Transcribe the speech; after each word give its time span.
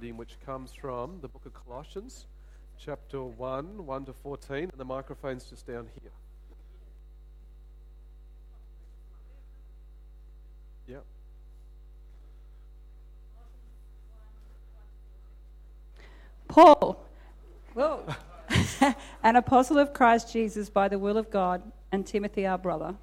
reading, 0.00 0.16
which 0.16 0.36
comes 0.46 0.72
from 0.72 1.18
the 1.20 1.28
book 1.28 1.44
of 1.44 1.52
Colossians, 1.52 2.24
chapter 2.78 3.22
1, 3.22 3.84
1 3.84 4.04
to 4.06 4.12
14, 4.14 4.56
and 4.56 4.72
the 4.78 4.84
microphone's 4.84 5.44
just 5.44 5.66
down 5.66 5.88
here. 6.00 6.10
Yep. 10.88 11.04
Paul, 16.48 17.04
whoa, 17.74 18.06
an 19.22 19.36
apostle 19.36 19.76
of 19.76 19.92
Christ 19.92 20.32
Jesus 20.32 20.70
by 20.70 20.88
the 20.88 20.98
will 20.98 21.18
of 21.18 21.30
God, 21.30 21.60
and 21.92 22.06
Timothy, 22.06 22.46
our 22.46 22.56
brother, 22.56 22.94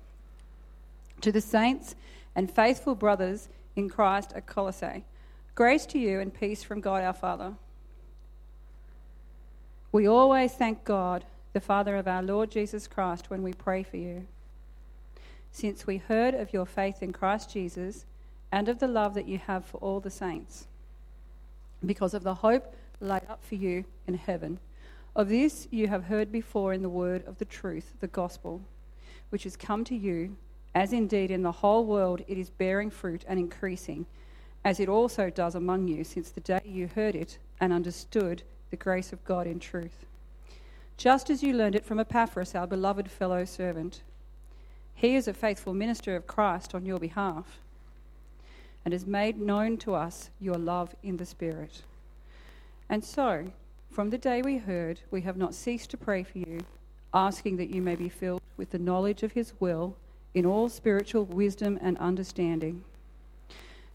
to 1.21 1.31
the 1.31 1.41
saints 1.41 1.93
and 2.35 2.49
faithful 2.49 2.95
brothers 2.95 3.49
in 3.75 3.87
Christ 3.87 4.33
at 4.35 4.47
Colossae, 4.47 5.03
grace 5.57 5.87
to 5.87 5.97
you 5.97 6.19
and 6.19 6.31
peace 6.31 6.61
from 6.61 6.79
God 6.79 7.03
our 7.03 7.11
Father. 7.11 7.51
We 9.91 10.07
always 10.07 10.53
thank 10.53 10.83
God, 10.83 11.25
the 11.53 11.59
Father 11.59 11.95
of 11.95 12.07
our 12.07 12.21
Lord 12.21 12.51
Jesus 12.51 12.85
Christ, 12.87 13.31
when 13.31 13.41
we 13.41 13.53
pray 13.53 13.81
for 13.81 13.97
you. 13.97 14.27
Since 15.51 15.87
we 15.87 15.97
heard 15.97 16.35
of 16.35 16.53
your 16.53 16.67
faith 16.67 17.01
in 17.01 17.11
Christ 17.11 17.51
Jesus 17.51 18.05
and 18.51 18.69
of 18.69 18.77
the 18.77 18.87
love 18.87 19.15
that 19.15 19.27
you 19.27 19.39
have 19.39 19.65
for 19.65 19.79
all 19.79 19.99
the 19.99 20.11
saints, 20.11 20.67
because 21.83 22.13
of 22.13 22.21
the 22.21 22.35
hope 22.35 22.75
laid 22.99 23.23
up 23.27 23.43
for 23.43 23.55
you 23.55 23.83
in 24.05 24.13
heaven. 24.13 24.59
Of 25.15 25.29
this 25.29 25.67
you 25.71 25.87
have 25.87 26.03
heard 26.03 26.31
before 26.31 26.71
in 26.71 26.83
the 26.83 26.87
word 26.87 27.25
of 27.25 27.39
the 27.39 27.45
truth, 27.45 27.93
the 27.99 28.05
gospel, 28.05 28.61
which 29.31 29.41
has 29.41 29.57
come 29.57 29.83
to 29.85 29.95
you, 29.95 30.37
as 30.75 30.93
indeed 30.93 31.31
in 31.31 31.41
the 31.41 31.51
whole 31.51 31.83
world 31.83 32.21
it 32.27 32.37
is 32.37 32.51
bearing 32.51 32.91
fruit 32.91 33.25
and 33.27 33.39
increasing, 33.39 34.05
as 34.67 34.81
it 34.81 34.89
also 34.89 35.29
does 35.29 35.55
among 35.55 35.87
you 35.87 36.03
since 36.03 36.29
the 36.29 36.41
day 36.41 36.59
you 36.65 36.89
heard 36.93 37.15
it 37.15 37.37
and 37.61 37.71
understood 37.71 38.43
the 38.69 38.75
grace 38.75 39.13
of 39.13 39.23
God 39.23 39.47
in 39.47 39.61
truth. 39.61 40.05
Just 40.97 41.29
as 41.29 41.41
you 41.41 41.53
learned 41.53 41.75
it 41.75 41.85
from 41.85 42.01
Epaphras, 42.01 42.53
our 42.53 42.67
beloved 42.67 43.09
fellow 43.09 43.45
servant. 43.45 44.01
He 44.93 45.15
is 45.15 45.25
a 45.25 45.33
faithful 45.33 45.73
minister 45.73 46.17
of 46.17 46.27
Christ 46.27 46.75
on 46.75 46.85
your 46.85 46.99
behalf 46.99 47.59
and 48.83 48.91
has 48.91 49.07
made 49.07 49.39
known 49.39 49.77
to 49.77 49.95
us 49.95 50.31
your 50.37 50.55
love 50.55 50.93
in 51.01 51.15
the 51.15 51.25
Spirit. 51.25 51.83
And 52.89 53.05
so, 53.05 53.45
from 53.89 54.09
the 54.09 54.17
day 54.17 54.41
we 54.41 54.57
heard, 54.57 54.99
we 55.11 55.21
have 55.21 55.37
not 55.37 55.55
ceased 55.55 55.91
to 55.91 55.97
pray 55.97 56.23
for 56.23 56.39
you, 56.39 56.65
asking 57.13 57.55
that 57.55 57.69
you 57.69 57.81
may 57.81 57.95
be 57.95 58.09
filled 58.09 58.41
with 58.57 58.71
the 58.71 58.79
knowledge 58.79 59.23
of 59.23 59.31
his 59.31 59.53
will 59.61 59.95
in 60.33 60.45
all 60.45 60.67
spiritual 60.67 61.23
wisdom 61.23 61.79
and 61.81 61.97
understanding, 61.99 62.83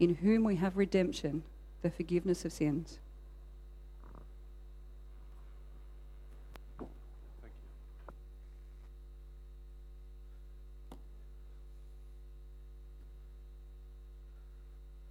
in 0.00 0.16
whom 0.16 0.44
we 0.44 0.56
have 0.56 0.76
redemption, 0.76 1.42
the 1.82 1.90
forgiveness 1.90 2.44
of 2.44 2.52
sins. 2.52 2.98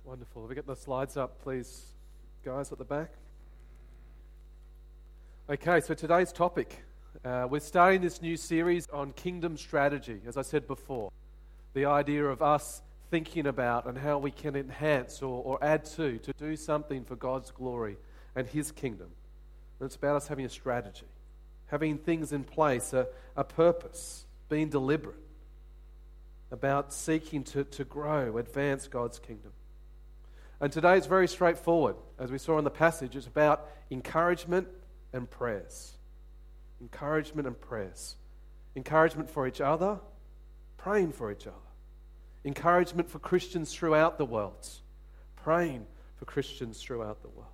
Wonderful. 0.06 0.44
Have 0.44 0.50
we 0.50 0.56
get 0.56 0.66
the 0.66 0.76
slides 0.76 1.18
up, 1.18 1.42
please, 1.42 1.88
guys 2.46 2.72
at 2.72 2.78
the 2.78 2.86
back? 2.86 3.12
Okay, 5.50 5.82
so 5.82 5.94
today's 5.94 6.32
topic. 6.32 6.86
Uh, 7.26 7.46
we're 7.50 7.60
starting 7.60 8.02
this 8.02 8.22
new 8.22 8.38
series 8.38 8.88
on 8.94 9.12
kingdom 9.14 9.58
strategy, 9.58 10.22
as 10.26 10.38
I 10.38 10.44
said 10.44 10.66
before. 10.66 11.12
The 11.74 11.86
idea 11.86 12.26
of 12.26 12.42
us 12.42 12.82
thinking 13.10 13.48
about 13.48 13.86
and 13.86 13.98
how 13.98 14.18
we 14.18 14.32
can 14.32 14.56
enhance 14.56 15.22
or, 15.22 15.44
or 15.44 15.64
add 15.64 15.86
to, 15.86 16.18
to 16.20 16.34
do 16.34 16.56
something 16.56 17.04
for 17.06 17.16
God's 17.16 17.52
glory 17.52 17.98
and 18.36 18.48
His 18.48 18.72
kingdom. 18.72 19.08
And 19.80 19.88
it's 19.88 19.96
about 19.96 20.16
us 20.16 20.28
having 20.28 20.46
a 20.46 20.50
strategy, 20.50 21.08
having 21.68 21.98
things 21.98 22.34
in 22.34 22.44
place, 22.44 22.94
a, 22.94 23.08
a 23.36 23.44
purpose, 23.44 24.26
being 24.50 24.70
deliberate, 24.70 25.16
about 26.52 26.94
seeking 26.94 27.44
to, 27.44 27.64
to 27.66 27.84
grow, 27.84 28.38
advance 28.38 28.88
God's 28.88 29.20
kingdom. 29.20 29.52
And 30.60 30.72
today 30.72 30.98
it's 30.98 31.08
very 31.08 31.28
straightforward. 31.28 31.96
As 32.18 32.32
we 32.32 32.38
saw 32.38 32.58
in 32.58 32.64
the 32.64 32.72
passage, 32.72 33.16
it's 33.16 33.28
about 33.28 33.70
encouragement 33.92 34.68
and 35.14 35.30
prayers. 35.30 35.94
Encouragement 36.82 37.48
and 37.48 37.60
prayers. 37.60 38.16
Encouragement 38.76 39.30
for 39.30 39.48
each 39.48 39.62
other, 39.62 40.00
praying 40.78 41.12
for 41.12 41.32
each 41.32 41.46
other. 41.46 41.67
Encouragement 42.48 43.10
for 43.10 43.20
Christians 43.20 43.74
throughout 43.74 44.18
the 44.18 44.24
world, 44.24 44.70
praying 45.36 45.86
for 46.16 46.24
Christians 46.24 46.82
throughout 46.82 47.22
the 47.22 47.28
world. 47.28 47.50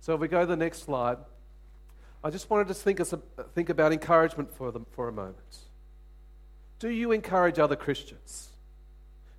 So 0.00 0.14
if 0.14 0.20
we 0.20 0.26
go 0.26 0.40
to 0.40 0.46
the 0.46 0.56
next 0.56 0.82
slide, 0.82 1.18
I 2.24 2.30
just 2.30 2.50
wanted 2.50 2.66
to 2.66 2.74
think, 2.74 3.00
think 3.54 3.68
about 3.68 3.92
encouragement 3.92 4.52
for, 4.52 4.72
them 4.72 4.84
for 4.90 5.06
a 5.06 5.12
moment. 5.12 5.58
Do 6.80 6.88
you 6.88 7.12
encourage 7.12 7.60
other 7.60 7.76
Christians? 7.76 8.48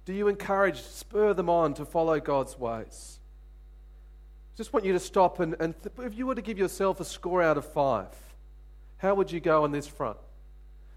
Do 0.05 0.13
you 0.13 0.29
encourage, 0.29 0.81
spur 0.81 1.33
them 1.33 1.49
on 1.49 1.73
to 1.73 1.83
follow 1.83 2.21
God's 2.21 2.57
ways? 2.57 3.19
Just 4.55 4.71
want 4.71 4.85
you 4.85 4.93
to 4.93 5.01
stop 5.01 5.41
and, 5.41 5.57
and 5.59 5.75
th- 5.83 6.07
if 6.07 6.17
you 6.17 6.27
were 6.27 6.35
to 6.35 6.41
give 6.41 6.57
yourself 6.57 7.01
a 7.01 7.05
score 7.05 7.43
out 7.43 7.57
of 7.57 7.65
five, 7.65 8.07
how 8.99 9.15
would 9.15 9.33
you 9.33 9.41
go 9.41 9.65
on 9.65 9.73
this 9.73 9.85
front? 9.85 10.17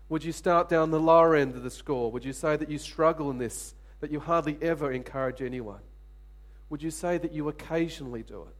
Would 0.08 0.24
you 0.24 0.32
start 0.32 0.70
down 0.70 0.90
the 0.90 1.00
lower 1.00 1.36
end 1.36 1.54
of 1.54 1.62
the 1.62 1.70
score? 1.70 2.10
Would 2.10 2.24
you 2.24 2.32
say 2.32 2.56
that 2.56 2.70
you 2.70 2.78
struggle 2.78 3.30
in 3.30 3.38
this, 3.38 3.74
that 4.00 4.10
you 4.10 4.20
hardly 4.20 4.56
ever 4.62 4.90
encourage 4.90 5.42
anyone? 5.42 5.80
Would 6.70 6.82
you 6.82 6.90
say 6.90 7.18
that 7.18 7.32
you 7.32 7.48
occasionally 7.48 8.22
do 8.22 8.42
it? 8.42 8.54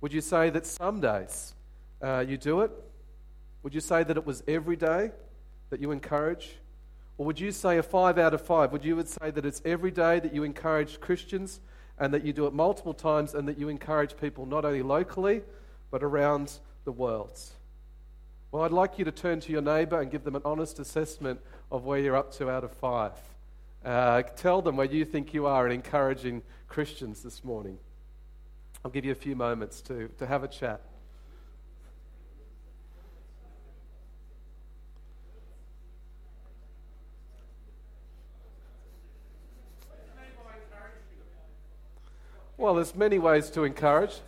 Would 0.00 0.12
you 0.12 0.20
say 0.20 0.50
that 0.50 0.66
some 0.66 1.00
days 1.00 1.54
uh, 2.02 2.24
you 2.26 2.36
do 2.36 2.60
it? 2.62 2.72
Would 3.62 3.74
you 3.74 3.80
say 3.80 4.02
that 4.02 4.16
it 4.16 4.26
was 4.26 4.42
every 4.48 4.76
day 4.76 5.12
that 5.70 5.80
you 5.80 5.92
encourage? 5.92 6.58
Or 7.18 7.26
would 7.26 7.38
you 7.38 7.52
say 7.52 7.78
a 7.78 7.82
five 7.82 8.18
out 8.18 8.34
of 8.34 8.40
five? 8.40 8.72
Would 8.72 8.84
you 8.84 8.96
would 8.96 9.08
say 9.08 9.30
that 9.30 9.44
it's 9.44 9.62
every 9.64 9.90
day 9.90 10.18
that 10.20 10.32
you 10.34 10.42
encourage 10.42 11.00
Christians 11.00 11.60
and 11.98 12.14
that 12.14 12.24
you 12.24 12.32
do 12.32 12.46
it 12.46 12.52
multiple 12.52 12.94
times 12.94 13.34
and 13.34 13.46
that 13.48 13.58
you 13.58 13.68
encourage 13.68 14.16
people 14.16 14.46
not 14.46 14.64
only 14.64 14.82
locally 14.82 15.42
but 15.90 16.02
around 16.02 16.58
the 16.84 16.92
world? 16.92 17.38
Well, 18.50 18.62
I'd 18.62 18.72
like 18.72 18.98
you 18.98 19.04
to 19.04 19.12
turn 19.12 19.40
to 19.40 19.52
your 19.52 19.60
neighbour 19.60 20.00
and 20.00 20.10
give 20.10 20.24
them 20.24 20.34
an 20.34 20.40
honest 20.42 20.78
assessment 20.78 21.40
of 21.70 21.84
where 21.84 21.98
you're 21.98 22.16
up 22.16 22.32
to 22.36 22.48
out 22.48 22.64
of 22.64 22.72
five. 22.72 23.12
Uh, 23.84 24.22
tell 24.22 24.62
them 24.62 24.76
where 24.76 24.86
you 24.86 25.04
think 25.04 25.34
you 25.34 25.46
are 25.46 25.66
in 25.66 25.72
encouraging 25.72 26.42
Christians 26.66 27.22
this 27.22 27.44
morning. 27.44 27.76
I'll 28.82 28.90
give 28.90 29.04
you 29.04 29.12
a 29.12 29.16
few 29.16 29.36
moments 29.36 29.82
to, 29.82 30.08
to 30.16 30.26
have 30.26 30.44
a 30.44 30.48
chat. 30.48 30.80
Well, 42.56 42.74
there's 42.74 42.94
many 42.94 43.18
ways 43.18 43.50
to 43.50 43.64
encourage. 43.64 44.20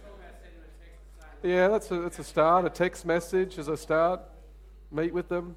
Yeah, 1.43 1.69
that's 1.69 1.91
a, 1.91 2.01
that's 2.01 2.19
a 2.19 2.25
start. 2.25 2.67
A 2.67 2.71
text 2.71 3.07
message 3.07 3.57
is 3.57 3.69
a 3.69 3.77
start. 3.77 4.21
Meet 4.93 5.15
with 5.15 5.29
them. 5.29 5.57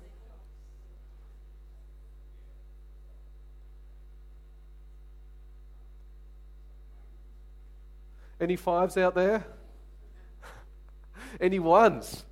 Any 8.39 8.55
fives 8.55 8.97
out 8.97 9.13
there? 9.13 9.45
Any 11.41 11.59
ones? 11.59 12.23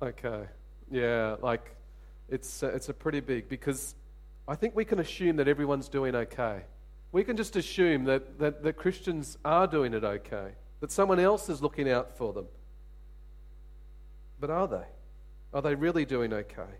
Okay. 0.00 0.44
Yeah, 0.90 1.36
like 1.42 1.74
it's 2.28 2.62
uh, 2.62 2.68
it's 2.68 2.88
a 2.88 2.94
pretty 2.94 3.20
big 3.20 3.48
because 3.48 3.94
I 4.46 4.54
think 4.54 4.74
we 4.74 4.84
can 4.84 5.00
assume 5.00 5.36
that 5.36 5.48
everyone's 5.48 5.88
doing 5.88 6.14
okay. 6.14 6.62
We 7.16 7.24
can 7.24 7.38
just 7.38 7.56
assume 7.56 8.04
that, 8.04 8.38
that, 8.40 8.62
that 8.62 8.74
Christians 8.74 9.38
are 9.42 9.66
doing 9.66 9.94
it 9.94 10.04
okay, 10.04 10.50
that 10.80 10.92
someone 10.92 11.18
else 11.18 11.48
is 11.48 11.62
looking 11.62 11.90
out 11.90 12.18
for 12.18 12.34
them. 12.34 12.44
But 14.38 14.50
are 14.50 14.68
they? 14.68 14.84
Are 15.54 15.62
they 15.62 15.74
really 15.74 16.04
doing 16.04 16.34
okay? 16.34 16.74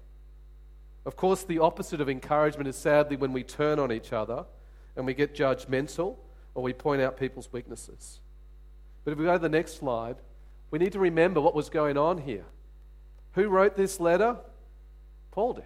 Of 1.06 1.16
course, 1.16 1.44
the 1.44 1.60
opposite 1.60 2.02
of 2.02 2.10
encouragement 2.10 2.68
is 2.68 2.76
sadly 2.76 3.16
when 3.16 3.32
we 3.32 3.44
turn 3.44 3.78
on 3.78 3.90
each 3.90 4.12
other 4.12 4.44
and 4.94 5.06
we 5.06 5.14
get 5.14 5.34
judgmental 5.34 6.16
or 6.54 6.62
we 6.62 6.74
point 6.74 7.00
out 7.00 7.18
people's 7.18 7.50
weaknesses. 7.50 8.20
But 9.04 9.12
if 9.12 9.18
we 9.18 9.24
go 9.24 9.32
to 9.32 9.38
the 9.38 9.48
next 9.48 9.78
slide, 9.78 10.16
we 10.70 10.78
need 10.78 10.92
to 10.92 11.00
remember 11.00 11.40
what 11.40 11.54
was 11.54 11.70
going 11.70 11.96
on 11.96 12.18
here. 12.18 12.44
Who 13.32 13.48
wrote 13.48 13.74
this 13.74 14.00
letter? 14.00 14.36
Paul 15.30 15.54
did. 15.54 15.64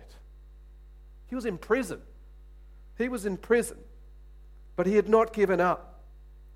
He 1.27 1.35
was 1.35 1.45
in 1.45 1.59
prison. 1.59 2.03
He 2.97 3.09
was 3.09 3.27
in 3.27 3.37
prison, 3.37 3.79
but 4.81 4.87
he 4.87 4.97
had 4.97 5.11
not 5.11 5.35
given 5.35 5.61
up. 5.61 6.01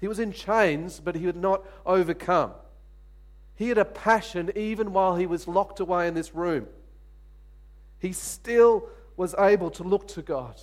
He 0.00 0.08
was 0.08 0.18
in 0.18 0.32
chains, 0.32 0.98
but 0.98 1.14
he 1.14 1.26
had 1.26 1.36
not 1.36 1.62
overcome. 1.84 2.52
He 3.54 3.68
had 3.68 3.76
a 3.76 3.84
passion 3.84 4.50
even 4.56 4.94
while 4.94 5.16
he 5.16 5.26
was 5.26 5.46
locked 5.46 5.78
away 5.78 6.08
in 6.08 6.14
this 6.14 6.34
room. 6.34 6.66
He 7.98 8.14
still 8.14 8.88
was 9.14 9.34
able 9.38 9.70
to 9.72 9.82
look 9.82 10.08
to 10.08 10.22
God. 10.22 10.58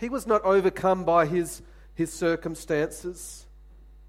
He 0.00 0.08
was 0.08 0.26
not 0.26 0.42
overcome 0.42 1.04
by 1.04 1.26
his, 1.26 1.60
his 1.94 2.10
circumstances. 2.10 3.44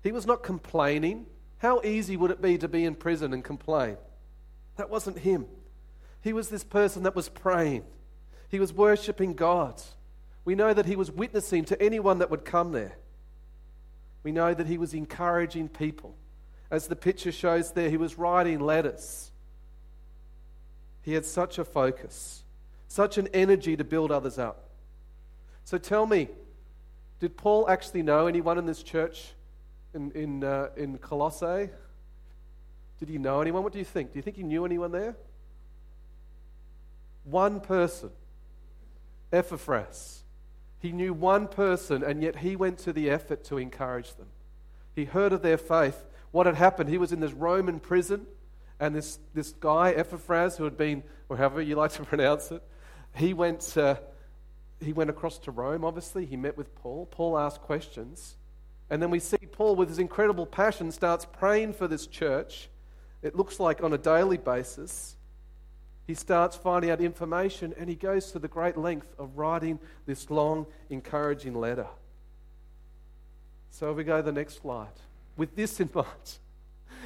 He 0.02 0.14
was 0.14 0.26
not 0.26 0.42
complaining. 0.42 1.26
How 1.58 1.82
easy 1.82 2.16
would 2.16 2.32
it 2.32 2.42
be 2.42 2.58
to 2.60 2.70
be 2.70 2.86
in 2.86 2.96
prison 2.96 3.34
and 3.34 3.44
complain? 3.44 3.98
That 4.78 4.90
wasn't 4.90 5.20
him. 5.20 5.46
He 6.22 6.32
was 6.32 6.48
this 6.48 6.64
person 6.64 7.04
that 7.04 7.18
was 7.18 7.28
praying, 7.28 7.84
he 8.48 8.62
was 8.62 8.72
worshiping 8.72 9.34
God. 9.34 9.82
We 10.46 10.54
know 10.54 10.74
that 10.74 10.86
he 10.86 10.96
was 10.96 11.12
witnessing 11.12 11.66
to 11.66 11.82
anyone 11.82 12.20
that 12.20 12.30
would 12.30 12.46
come 12.46 12.72
there. 12.72 12.96
We 14.24 14.32
know 14.32 14.54
that 14.54 14.68
he 14.68 14.78
was 14.78 14.94
encouraging 14.94 15.70
people. 15.70 16.16
As 16.72 16.88
the 16.88 16.96
picture 16.96 17.32
shows 17.32 17.74
there, 17.74 17.90
he 17.90 17.98
was 17.98 18.18
writing 18.18 18.60
letters. 18.60 19.32
He 21.02 21.14
had 21.14 21.26
such 21.26 21.60
a 21.60 21.66
focus, 21.66 22.44
such 22.88 23.18
an 23.18 23.28
energy 23.34 23.76
to 23.76 23.84
build 23.84 24.12
others 24.12 24.40
up. 24.40 24.70
So 25.64 25.78
tell 25.78 26.06
me, 26.06 26.30
did 27.20 27.38
Paul 27.38 27.70
actually 27.70 28.04
know 28.04 28.28
anyone 28.28 28.58
in 28.58 28.66
this 28.66 28.84
church 28.84 29.34
in, 29.94 30.12
in, 30.12 30.44
uh, 30.44 30.70
in 30.76 30.98
Colossae? 30.98 31.70
Did 33.00 33.10
he 33.10 33.18
know 33.18 33.42
anyone? 33.42 33.64
What 33.64 33.74
do 33.74 33.80
you 33.80 33.86
think? 33.86 34.14
Do 34.14 34.20
you 34.20 34.24
think 34.24 34.38
he 34.38 34.44
knew 34.44 34.66
anyone 34.66 34.92
there? 34.92 35.16
One 37.24 37.60
person, 37.60 38.12
Epaphras. 39.32 40.24
He 40.86 40.92
knew 40.92 41.16
one 41.16 41.48
person, 41.48 42.04
and 42.04 42.22
yet 42.22 42.36
he 42.36 42.56
went 42.56 42.78
to 42.80 42.94
the 42.94 43.10
effort 43.10 43.44
to 43.46 43.58
encourage 43.58 44.14
them. 44.18 44.28
He 44.94 45.06
heard 45.06 45.34
of 45.34 45.42
their 45.42 45.58
faith. 45.58 46.06
What 46.30 46.46
had 46.46 46.54
happened? 46.54 46.92
He 46.92 47.00
was 47.00 47.12
in 47.12 47.22
this 47.22 47.34
Roman 47.34 47.80
prison, 47.80 48.28
and 48.80 48.94
this, 48.94 49.18
this 49.34 49.52
guy, 49.54 49.94
Epaphras, 49.94 50.58
who 50.58 50.64
had 50.64 50.78
been, 50.78 51.02
or 51.28 51.38
however 51.38 51.60
you 51.60 51.76
like 51.76 51.94
to 51.94 52.04
pronounce 52.06 52.52
it, 52.52 52.62
he 53.16 53.34
went, 53.34 53.76
he 54.80 54.94
went 54.94 55.10
across 55.10 55.40
to 55.40 55.50
Rome, 55.50 55.84
obviously. 55.84 56.24
He 56.24 56.38
met 56.38 56.56
with 56.56 56.76
Paul. 56.76 57.08
Paul 57.08 57.36
asked 57.36 57.62
questions. 57.62 58.36
And 58.92 59.02
then 59.02 59.10
we 59.10 59.20
see 59.20 59.38
Paul, 59.38 59.76
with 59.76 59.90
his 59.90 59.98
incredible 59.98 60.46
passion, 60.46 60.92
starts 60.92 61.26
praying 61.26 61.74
for 61.74 61.88
this 61.88 62.06
church. 62.06 62.70
It 63.24 63.36
looks 63.36 63.60
like 63.60 63.82
on 63.82 63.92
a 63.92 63.98
daily 63.98 64.38
basis. 64.38 65.15
He 66.08 66.14
starts 66.14 66.56
finding 66.56 66.92
out 66.92 67.02
information 67.02 67.74
and 67.78 67.90
he 67.90 67.96
goes 67.96 68.32
to 68.32 68.40
the 68.40 68.48
great 68.48 68.78
length 68.78 69.08
of 69.18 69.38
writing 69.38 69.80
this 70.06 70.30
long, 70.30 70.68
encouraging 70.90 71.56
letter. 71.56 71.88
So 73.72 73.92
we 73.92 74.04
go 74.04 74.18
to 74.18 74.24
the 74.24 74.32
next 74.32 74.62
slide. 74.62 74.88
With 75.36 75.56
this 75.56 75.80
in 75.80 75.90
mind, 75.96 76.40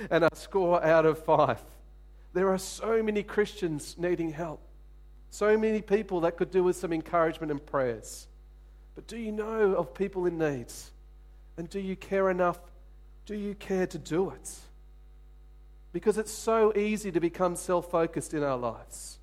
and 0.09 0.23
a 0.23 0.29
score 0.33 0.83
out 0.83 1.05
of 1.05 1.23
five. 1.23 1.61
There 2.33 2.49
are 2.49 2.57
so 2.57 3.01
many 3.01 3.23
Christians 3.23 3.95
needing 3.97 4.31
help, 4.31 4.61
so 5.29 5.57
many 5.57 5.81
people 5.81 6.21
that 6.21 6.37
could 6.37 6.51
do 6.51 6.63
with 6.63 6.75
some 6.75 6.93
encouragement 6.93 7.51
and 7.51 7.65
prayers. 7.65 8.27
But 8.95 9.07
do 9.07 9.17
you 9.17 9.31
know 9.31 9.75
of 9.75 9.93
people 9.93 10.25
in 10.25 10.37
need? 10.37 10.67
And 11.57 11.69
do 11.69 11.79
you 11.79 11.95
care 11.95 12.29
enough? 12.29 12.59
Do 13.25 13.35
you 13.35 13.55
care 13.55 13.87
to 13.87 13.97
do 13.97 14.29
it? 14.29 14.49
Because 15.91 16.17
it's 16.17 16.31
so 16.31 16.75
easy 16.75 17.11
to 17.11 17.19
become 17.19 17.55
self 17.55 17.89
focused 17.89 18.33
in 18.33 18.43
our 18.43 18.57
lives. 18.57 19.19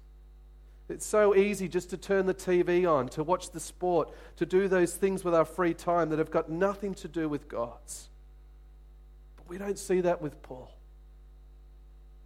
It's 0.89 1.07
so 1.07 1.35
easy 1.35 1.69
just 1.69 1.91
to 1.91 1.97
turn 1.97 2.27
the 2.27 2.35
TV 2.35 2.89
on, 2.89 3.09
to 3.11 3.25
watch 3.25 3.51
the 3.51 3.61
sport, 3.61 4.09
to 4.37 4.47
do 4.47 4.69
those 4.69 4.95
things 4.95 5.25
with 5.25 5.35
our 5.35 5.45
free 5.45 5.75
time 5.75 6.11
that 6.11 6.19
have 6.19 6.31
got 6.31 6.49
nothing 6.49 6.95
to 6.95 7.09
do 7.09 7.29
with 7.29 7.49
God's. 7.49 8.09
But 9.37 9.49
we 9.49 9.59
don't 9.59 9.79
see 9.79 10.01
that 10.03 10.23
with 10.23 10.41
Paul. 10.43 10.71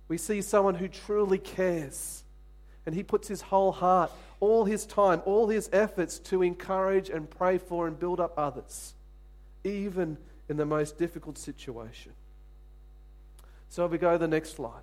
We 0.08 0.19
see 0.19 0.42
someone 0.42 0.75
who 0.75 0.88
truly 0.88 1.38
cares, 1.38 2.22
and 2.84 2.94
he 2.94 3.02
puts 3.02 3.28
his 3.28 3.40
whole 3.40 3.72
heart, 3.72 4.10
all 4.40 4.66
his 4.66 4.84
time, 4.84 5.22
all 5.25 5.48
his 5.48 5.70
efforts 5.72 6.19
to 6.19 6.42
encourage 6.42 7.08
and 7.08 7.31
pray 7.31 7.56
for 7.56 7.87
and 7.87 7.98
build 7.98 8.20
up 8.20 8.34
others 8.37 8.94
even 9.64 10.16
in 10.48 10.56
the 10.56 10.66
most 10.66 10.98
difficult 10.98 11.38
situation. 11.38 12.12
So 13.70 13.87
we 13.87 13.99
go 13.99 14.12
to 14.12 14.19
the 14.19 14.28
next 14.28 14.56
slide. 14.56 14.82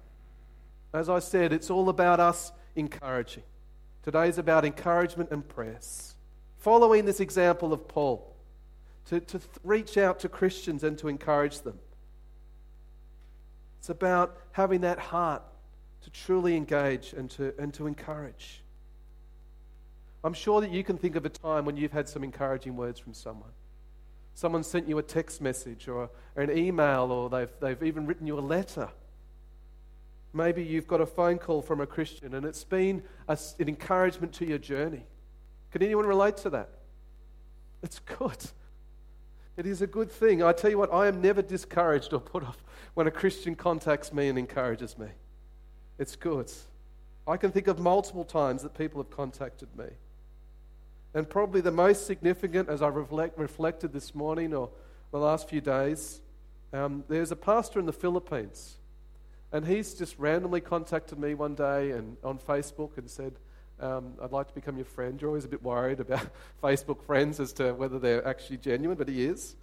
As 0.94 1.10
I 1.10 1.20
said, 1.20 1.52
it's 1.52 1.70
all 1.70 1.90
about 1.90 2.22
us 2.22 2.54
encouraging. 2.76 3.44
Today's 4.02 4.38
about 4.38 4.64
encouragement 4.64 5.30
and 5.30 5.48
prayers. 5.48 6.16
Following 6.60 7.04
this 7.04 7.20
example 7.20 7.74
of 7.74 7.86
Paul, 7.90 8.34
to, 9.08 9.20
to 9.20 9.42
reach 9.64 9.98
out 9.98 10.20
to 10.22 10.30
Christians 10.30 10.86
and 10.86 10.98
to 11.00 11.10
encourage 11.10 11.60
them. 11.62 11.78
It's 13.80 13.90
about 13.90 14.38
having 14.54 14.82
that 14.82 15.00
heart 15.00 15.44
to 16.04 16.10
truly 16.10 16.56
engage 16.56 17.12
and 17.12 17.30
to, 17.32 17.54
and 17.60 17.74
to 17.74 17.88
encourage. 17.88 18.64
I'm 20.24 20.34
sure 20.34 20.62
that 20.62 20.72
you 20.72 20.84
can 20.86 20.98
think 20.98 21.18
of 21.18 21.26
a 21.26 21.30
time 21.30 21.66
when 21.66 21.76
you've 21.76 21.92
had 21.92 22.08
some 22.08 22.24
encouraging 22.24 22.78
words 22.78 23.02
from 23.02 23.14
someone. 23.14 23.52
Someone 24.38 24.62
sent 24.62 24.88
you 24.88 25.00
a 25.00 25.02
text 25.02 25.42
message 25.42 25.88
or, 25.88 26.12
an 26.36 26.56
email, 26.56 27.12
or 27.12 27.28
they've, 27.28 27.50
they've 27.60 27.82
even 27.82 28.06
written 28.06 28.28
you 28.28 28.38
a 28.38 28.40
letter. 28.40 28.88
Maybe 30.32 30.64
you've 30.64 30.86
got 30.86 31.02
a 31.02 31.08
phone 31.08 31.40
call 31.40 31.64
from 31.64 31.82
a 31.82 31.88
Christian 31.88 32.36
and 32.36 32.46
it's 32.46 32.64
been 32.64 33.02
a, 33.28 33.36
an 33.58 33.68
encouragement 33.68 34.34
to 34.34 34.46
your 34.46 34.60
journey. 34.60 35.08
Can 35.72 35.82
anyone 35.82 36.06
relate 36.06 36.38
to 36.38 36.52
that? 36.52 36.70
It's 37.82 37.98
good. 37.98 38.38
It 39.58 39.66
is 39.66 39.82
a 39.82 39.88
good 39.88 40.12
thing. 40.12 40.44
I 40.44 40.52
tell 40.52 40.70
you 40.70 40.78
what, 40.78 40.94
I 40.94 41.08
am 41.08 41.20
never 41.20 41.42
discouraged 41.42 42.14
or 42.14 42.20
put 42.20 42.44
off 42.44 42.64
when 42.94 43.08
a 43.08 43.12
Christian 43.12 43.56
contacts 43.56 44.14
me 44.14 44.30
and 44.30 44.38
encourages 44.38 45.00
me. 45.00 45.08
It's 45.98 46.16
good. 46.16 46.52
I 47.28 47.38
can 47.38 47.52
think 47.52 47.66
of 47.66 47.80
multiple 47.80 48.24
times 48.24 48.62
that 48.62 48.78
people 48.78 49.02
have 49.02 49.10
contacted 49.10 49.70
me. 49.76 49.88
And 51.18 51.28
probably 51.28 51.62
the 51.62 51.72
most 51.72 52.06
significant, 52.06 52.70
as 52.70 52.84
I 52.84 52.90
reflect, 52.90 53.40
reflected 53.40 53.92
this 53.92 54.14
morning 54.14 54.54
or 54.54 54.70
the 55.10 55.18
last 55.18 55.50
few 55.50 55.62
days, 55.62 56.22
um, 56.74 57.06
there's 57.08 57.32
a 57.32 57.36
pastor 57.36 57.80
in 57.80 57.88
the 57.88 57.92
Philippines. 57.92 58.78
And 59.52 59.66
he's 59.66 59.96
just 59.96 60.20
randomly 60.20 60.62
contacted 60.62 61.18
me 61.18 61.34
one 61.34 61.56
day 61.56 61.90
and 61.90 62.18
on 62.24 62.38
Facebook 62.38 63.00
and 63.00 63.10
said, 63.10 63.34
um, 63.80 64.14
I'd 64.22 64.32
like 64.32 64.48
to 64.50 64.54
become 64.54 64.76
your 64.76 64.86
friend. 64.86 65.20
You're 65.20 65.32
always 65.32 65.46
a 65.46 65.48
bit 65.48 65.64
worried 65.64 66.02
about 66.02 66.28
Facebook 66.64 67.02
friends 67.02 67.40
as 67.40 67.52
to 67.54 67.74
whether 67.74 67.98
they're 67.98 68.28
actually 68.28 68.58
genuine, 68.58 68.96
but 68.96 69.10
he 69.10 69.26
is. 69.26 69.56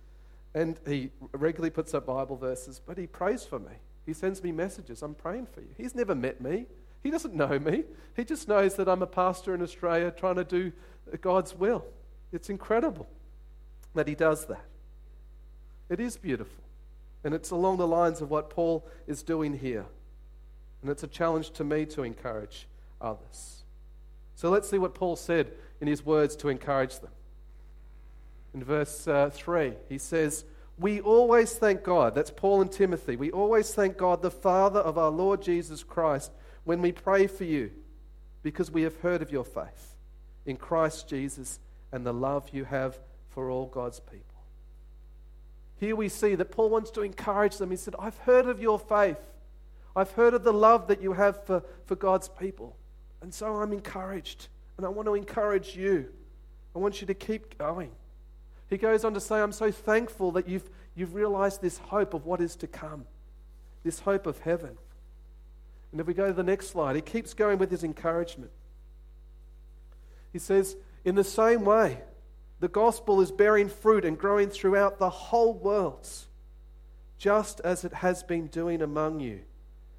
And 0.57 0.81
he 0.85 1.13
regularly 1.31 1.71
puts 1.71 1.95
up 1.95 2.07
Bible 2.07 2.37
verses, 2.37 2.81
but 2.85 2.99
he 2.99 3.07
prays 3.07 3.45
for 3.45 3.61
me. 3.61 3.75
He 4.07 4.13
sends 4.13 4.43
me 4.43 4.51
messages. 4.51 5.03
I'm 5.03 5.15
praying 5.15 5.47
for 5.47 5.61
you. 5.61 5.69
He's 5.77 5.95
never 5.95 6.17
met 6.17 6.41
me. 6.41 6.67
He 7.05 7.11
doesn't 7.11 7.35
know 7.35 7.59
me. 7.61 7.85
He 8.17 8.25
just 8.25 8.49
knows 8.49 8.75
that 8.75 8.89
I'm 8.89 9.03
a 9.03 9.07
pastor 9.07 9.55
in 9.55 9.63
Australia 9.63 10.11
trying 10.11 10.37
to 10.37 10.45
do 10.45 10.73
God's 11.21 11.55
will. 11.55 11.85
It's 12.33 12.51
incredible 12.51 13.07
that 13.95 14.09
he 14.09 14.15
does 14.15 14.47
that. 14.47 14.65
It 15.89 16.01
is 16.01 16.17
beautiful. 16.17 16.63
And 17.23 17.35
it's 17.35 17.51
along 17.51 17.79
the 17.79 17.87
lines 17.87 18.21
of 18.21 18.31
what 18.31 18.51
Paul 18.51 18.85
is 19.07 19.23
doing 19.23 19.59
here. 19.59 19.87
And 20.83 20.91
it's 20.91 21.03
a 21.03 21.09
challenge 21.09 21.51
to 21.53 21.65
me 21.65 21.87
to 21.87 22.03
encourage 22.03 22.67
others. 23.01 23.63
So 24.35 24.51
let's 24.51 24.69
see 24.69 24.79
what 24.79 24.95
Paul 24.95 25.17
said 25.17 25.53
in 25.81 25.87
his 25.87 26.05
words 26.05 26.37
to 26.37 26.49
encourage 26.49 26.99
them. 26.99 27.11
In 28.53 28.63
verse 28.63 29.09
uh, 29.09 29.31
3, 29.33 29.73
he 29.89 29.99
says, 29.99 30.45
We 30.79 31.01
always 31.01 31.55
thank 31.55 31.83
God, 31.83 32.15
that's 32.15 32.31
Paul 32.31 32.61
and 32.61 32.71
Timothy, 32.71 33.17
we 33.17 33.31
always 33.31 33.73
thank 33.73 33.97
God, 33.97 34.23
the 34.23 34.31
Father 34.31 34.81
of 34.81 34.99
our 34.99 35.11
Lord 35.11 35.43
Jesus 35.43 35.83
Christ, 35.83 36.31
when 36.65 36.83
we 36.83 36.93
pray 36.93 37.27
for 37.27 37.45
you, 37.45 37.71
because 38.43 38.71
we 38.71 38.83
have 38.83 38.97
heard 39.01 39.23
of 39.23 39.33
your 39.33 39.45
faith 39.45 39.94
in 40.47 40.57
Christ 40.57 41.09
Jesus 41.09 41.59
and 41.93 42.05
the 42.05 42.13
love 42.13 42.51
you 42.53 42.65
have 42.65 42.99
for 43.31 43.51
all 43.51 43.67
God's 43.67 44.01
people. 44.01 44.21
Here 45.77 45.97
we 45.97 46.09
see 46.09 46.35
that 46.35 46.51
Paul 46.51 46.71
wants 46.71 46.91
to 46.93 47.03
encourage 47.03 47.59
them. 47.59 47.71
He 47.71 47.77
said, 47.77 47.95
I've 47.99 48.19
heard 48.19 48.47
of 48.47 48.61
your 48.61 48.79
faith. 48.79 49.19
I've 49.97 50.13
heard 50.13 50.35
of 50.35 50.45
the 50.45 50.53
love 50.53 50.89
that 50.89 51.03
you 51.03 51.13
have 51.13 51.45
for, 51.45 51.63
for 51.87 51.95
God's 51.95 52.29
people. 52.29 52.77
And 53.23 53.33
so 53.33 53.57
I'm 53.57 53.73
encouraged. 53.73 54.49
And 54.77 54.87
I 54.87 54.89
want 54.89 55.07
to 55.07 55.15
encourage 55.15 55.77
you. 55.77 56.09
I 56.75 56.79
want 56.79 57.01
you 57.01 57.07
to 57.07 57.15
keep 57.15 57.59
going. 57.59 57.91
He 58.69 58.77
goes 58.77 59.05
on 59.05 59.15
to 59.15 59.21
say, 59.21 59.41
I'm 59.41 59.53
so 59.53 59.71
thankful 59.71 60.33
that 60.33 60.49
you've, 60.49 60.69
you've 60.97 61.15
realized 61.15 61.61
this 61.61 61.79
hope 61.79 62.15
of 62.15 62.25
what 62.25 62.41
is 62.41 62.57
to 62.57 62.67
come, 62.67 63.05
this 63.85 64.01
hope 64.01 64.27
of 64.27 64.41
heaven. 64.41 64.77
And 65.93 66.01
if 66.01 66.07
we 66.07 66.15
go 66.15 66.27
to 66.27 66.33
the 66.33 66.43
next 66.43 66.69
slide, 66.69 66.97
he 66.97 67.03
keeps 67.03 67.35
going 67.35 67.59
with 67.59 67.71
his 67.71 67.85
encouragement. 67.85 68.51
He 70.35 70.41
says, 70.41 70.77
In 71.05 71.15
the 71.15 71.25
same 71.25 71.65
way, 71.65 72.01
The 72.61 72.69
gospel 72.69 73.21
is 73.21 73.31
bearing 73.31 73.69
fruit 73.69 74.05
and 74.05 74.19
growing 74.19 74.49
throughout 74.49 74.99
the 74.99 75.11
whole 75.11 75.55
world, 75.55 76.09
just 77.19 77.61
as 77.61 77.85
it 77.85 77.93
has 77.95 78.23
been 78.23 78.49
doing 78.49 78.83
among 78.83 79.21
you 79.21 79.41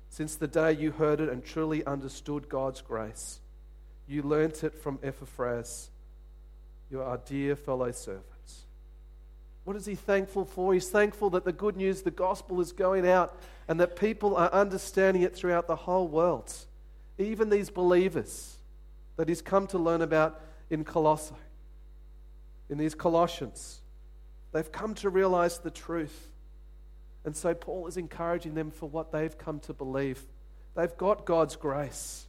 since 0.10 0.36
the 0.36 0.48
day 0.48 0.72
you 0.74 0.92
heard 0.92 1.20
it 1.22 1.30
and 1.30 1.44
truly 1.44 1.86
understood 1.86 2.50
God's 2.50 2.82
grace. 2.82 3.40
You 4.08 4.24
learnt 4.24 4.64
it 4.64 4.74
from 4.74 5.00
Epaphras, 5.04 5.90
you 6.90 7.02
are 7.02 7.18
dear 7.18 7.56
fellow 7.56 7.92
servants. 7.92 8.66
What 9.64 9.76
is 9.76 9.86
he 9.86 9.96
thankful 9.96 10.46
for? 10.46 10.74
He's 10.74 10.90
thankful 10.90 11.30
that 11.32 11.46
the 11.46 11.54
good 11.54 11.78
news, 11.78 12.02
the 12.02 12.12
gospel, 12.12 12.62
is 12.62 12.72
going 12.72 13.08
out 13.08 13.40
and 13.68 13.80
that 13.80 13.96
people 13.96 14.36
are 14.36 14.52
understanding 14.52 15.22
it 15.24 15.36
throughout 15.36 15.68
the 15.68 15.76
whole 15.76 16.08
world. 16.08 16.54
Even 17.18 17.50
these 17.50 17.70
believers 17.70 18.55
that 19.18 19.30
he's 19.30 19.42
come 19.42 19.68
to 19.68 19.78
learn 19.78 20.02
about 20.02 20.42
in 20.70 20.84
Colossae, 20.84 21.36
in 22.70 22.78
these 22.78 22.96
Colossians, 22.96 23.82
they've 24.52 24.72
come 24.72 24.94
to 24.96 25.10
realize 25.10 25.60
the 25.60 25.72
truth. 25.72 26.32
And 27.24 27.36
so 27.36 27.54
Paul 27.54 27.88
is 27.88 27.98
encouraging 27.98 28.54
them 28.54 28.72
for 28.72 28.88
what 28.88 29.12
they've 29.12 29.38
come 29.38 29.60
to 29.62 29.74
believe. 29.74 30.22
They've 30.76 30.96
got 30.98 31.26
God's 31.26 31.56
grace. 31.56 32.28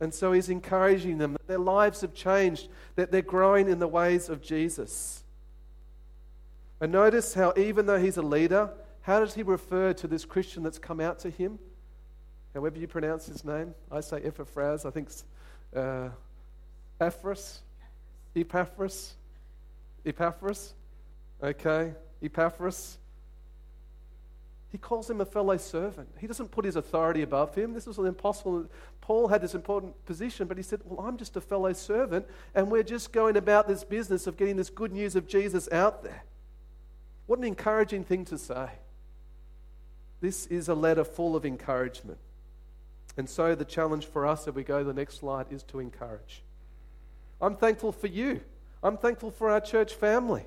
And 0.00 0.14
so 0.14 0.32
he's 0.32 0.48
encouraging 0.48 1.18
them 1.18 1.32
that 1.32 1.48
their 1.48 1.58
lives 1.58 2.02
have 2.02 2.14
changed, 2.14 2.68
that 2.94 3.10
they're 3.10 3.22
growing 3.22 3.68
in 3.68 3.80
the 3.80 3.88
ways 3.88 4.28
of 4.28 4.42
Jesus. 4.42 5.24
And 6.80 6.92
notice 6.92 7.34
how, 7.34 7.52
even 7.56 7.86
though 7.86 7.98
he's 7.98 8.16
a 8.16 8.22
leader, 8.22 8.70
how 9.02 9.18
does 9.20 9.34
he 9.34 9.42
refer 9.42 9.92
to 9.94 10.06
this 10.06 10.24
Christian 10.24 10.62
that's 10.62 10.78
come 10.78 11.00
out 11.00 11.18
to 11.20 11.30
him? 11.30 11.58
However 12.54 12.78
you 12.78 12.86
pronounce 12.86 13.26
his 13.26 13.44
name. 13.44 13.74
I 13.90 14.00
say 14.00 14.20
Epaphras, 14.22 14.84
I 14.84 14.90
think 14.90 15.08
uh, 15.74 16.08
Epaphras. 17.00 17.60
Epaphras. 18.34 19.14
Epaphras. 20.04 20.74
Okay, 21.42 21.92
Epaphras. 22.22 22.98
He 24.70 24.76
calls 24.76 25.08
him 25.08 25.20
a 25.20 25.24
fellow 25.24 25.56
servant. 25.56 26.08
He 26.18 26.26
doesn't 26.26 26.50
put 26.50 26.64
his 26.64 26.76
authority 26.76 27.22
above 27.22 27.54
him. 27.54 27.72
This 27.72 27.86
was 27.86 27.96
an 27.98 28.06
impossible. 28.06 28.66
Paul 29.00 29.28
had 29.28 29.40
this 29.40 29.54
important 29.54 30.04
position, 30.04 30.46
but 30.46 30.58
he 30.58 30.62
said, 30.62 30.80
Well, 30.84 31.06
I'm 31.06 31.16
just 31.16 31.36
a 31.36 31.40
fellow 31.40 31.72
servant, 31.72 32.26
and 32.54 32.70
we're 32.70 32.82
just 32.82 33.12
going 33.12 33.36
about 33.36 33.66
this 33.66 33.82
business 33.82 34.26
of 34.26 34.36
getting 34.36 34.56
this 34.56 34.68
good 34.68 34.92
news 34.92 35.16
of 35.16 35.26
Jesus 35.26 35.70
out 35.72 36.02
there. 36.02 36.22
What 37.26 37.38
an 37.38 37.44
encouraging 37.44 38.04
thing 38.04 38.24
to 38.26 38.36
say. 38.36 38.68
This 40.20 40.46
is 40.46 40.68
a 40.68 40.74
letter 40.74 41.04
full 41.04 41.36
of 41.36 41.46
encouragement. 41.46 42.18
And 43.18 43.28
so 43.28 43.56
the 43.56 43.64
challenge 43.64 44.06
for 44.06 44.24
us, 44.24 44.46
if 44.46 44.54
we 44.54 44.62
go 44.62 44.78
to 44.78 44.84
the 44.84 44.94
next 44.94 45.18
slide, 45.18 45.46
is 45.50 45.64
to 45.64 45.80
encourage. 45.80 46.44
I'm 47.40 47.56
thankful 47.56 47.90
for 47.90 48.06
you. 48.06 48.40
I'm 48.80 48.96
thankful 48.96 49.32
for 49.32 49.50
our 49.50 49.60
church 49.60 49.92
family. 49.92 50.46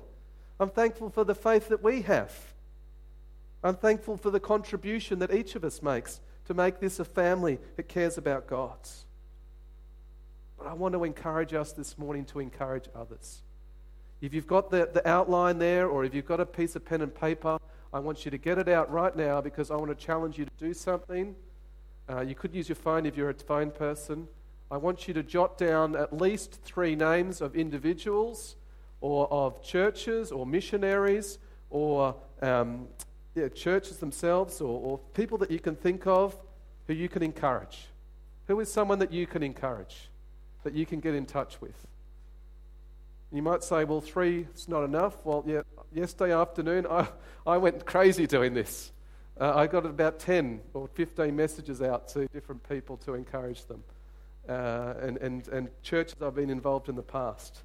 I'm 0.58 0.70
thankful 0.70 1.10
for 1.10 1.22
the 1.22 1.34
faith 1.34 1.68
that 1.68 1.82
we 1.82 2.00
have. 2.02 2.32
I'm 3.62 3.76
thankful 3.76 4.16
for 4.16 4.30
the 4.30 4.40
contribution 4.40 5.18
that 5.18 5.34
each 5.34 5.54
of 5.54 5.64
us 5.64 5.82
makes 5.82 6.20
to 6.46 6.54
make 6.54 6.80
this 6.80 6.98
a 6.98 7.04
family 7.04 7.58
that 7.76 7.88
cares 7.88 8.16
about 8.16 8.46
God's. 8.46 9.04
But 10.56 10.66
I 10.66 10.72
want 10.72 10.94
to 10.94 11.04
encourage 11.04 11.52
us 11.52 11.72
this 11.72 11.98
morning 11.98 12.24
to 12.26 12.40
encourage 12.40 12.88
others. 12.94 13.42
If 14.22 14.32
you've 14.32 14.46
got 14.46 14.70
the, 14.70 14.88
the 14.90 15.06
outline 15.06 15.58
there, 15.58 15.88
or 15.88 16.04
if 16.04 16.14
you've 16.14 16.26
got 16.26 16.40
a 16.40 16.46
piece 16.46 16.74
of 16.74 16.86
pen 16.86 17.02
and 17.02 17.14
paper, 17.14 17.58
I 17.92 17.98
want 17.98 18.24
you 18.24 18.30
to 18.30 18.38
get 18.38 18.56
it 18.56 18.68
out 18.68 18.90
right 18.90 19.14
now 19.14 19.42
because 19.42 19.70
I 19.70 19.76
want 19.76 19.90
to 19.90 20.06
challenge 20.06 20.38
you 20.38 20.46
to 20.46 20.50
do 20.58 20.72
something. 20.72 21.36
Uh, 22.12 22.20
you 22.20 22.34
could 22.34 22.54
use 22.54 22.68
your 22.68 22.76
phone 22.76 23.06
if 23.06 23.16
you're 23.16 23.30
a 23.30 23.34
phone 23.34 23.70
person. 23.70 24.28
I 24.70 24.76
want 24.76 25.08
you 25.08 25.14
to 25.14 25.22
jot 25.22 25.56
down 25.56 25.96
at 25.96 26.12
least 26.12 26.60
three 26.62 26.94
names 26.94 27.40
of 27.40 27.56
individuals 27.56 28.56
or 29.00 29.32
of 29.32 29.62
churches 29.62 30.30
or 30.30 30.44
missionaries 30.44 31.38
or 31.70 32.14
um, 32.42 32.88
yeah, 33.34 33.48
churches 33.48 33.96
themselves 33.96 34.60
or, 34.60 34.78
or 34.80 34.98
people 35.14 35.38
that 35.38 35.50
you 35.50 35.58
can 35.58 35.74
think 35.74 36.06
of 36.06 36.36
who 36.86 36.92
you 36.92 37.08
can 37.08 37.22
encourage. 37.22 37.86
Who 38.46 38.60
is 38.60 38.70
someone 38.70 38.98
that 38.98 39.12
you 39.12 39.26
can 39.26 39.42
encourage, 39.42 40.10
that 40.64 40.74
you 40.74 40.84
can 40.84 41.00
get 41.00 41.14
in 41.14 41.24
touch 41.24 41.62
with? 41.62 41.86
You 43.32 43.40
might 43.40 43.64
say, 43.64 43.84
well, 43.84 44.02
three 44.02 44.46
is 44.54 44.68
not 44.68 44.84
enough. 44.84 45.16
Well, 45.24 45.44
yeah, 45.46 45.62
yesterday 45.94 46.34
afternoon, 46.34 46.86
I, 46.90 47.08
I 47.46 47.56
went 47.56 47.86
crazy 47.86 48.26
doing 48.26 48.52
this. 48.52 48.92
Uh, 49.40 49.52
I 49.54 49.66
got 49.66 49.86
about 49.86 50.18
10 50.18 50.60
or 50.74 50.88
15 50.88 51.34
messages 51.34 51.80
out 51.80 52.08
to 52.08 52.26
different 52.28 52.66
people 52.68 52.96
to 52.98 53.14
encourage 53.14 53.64
them. 53.66 53.82
Uh, 54.48 54.94
and, 55.00 55.16
and, 55.18 55.48
and 55.48 55.68
churches 55.82 56.16
I've 56.20 56.34
been 56.34 56.50
involved 56.50 56.88
in 56.88 56.96
the 56.96 57.02
past. 57.02 57.62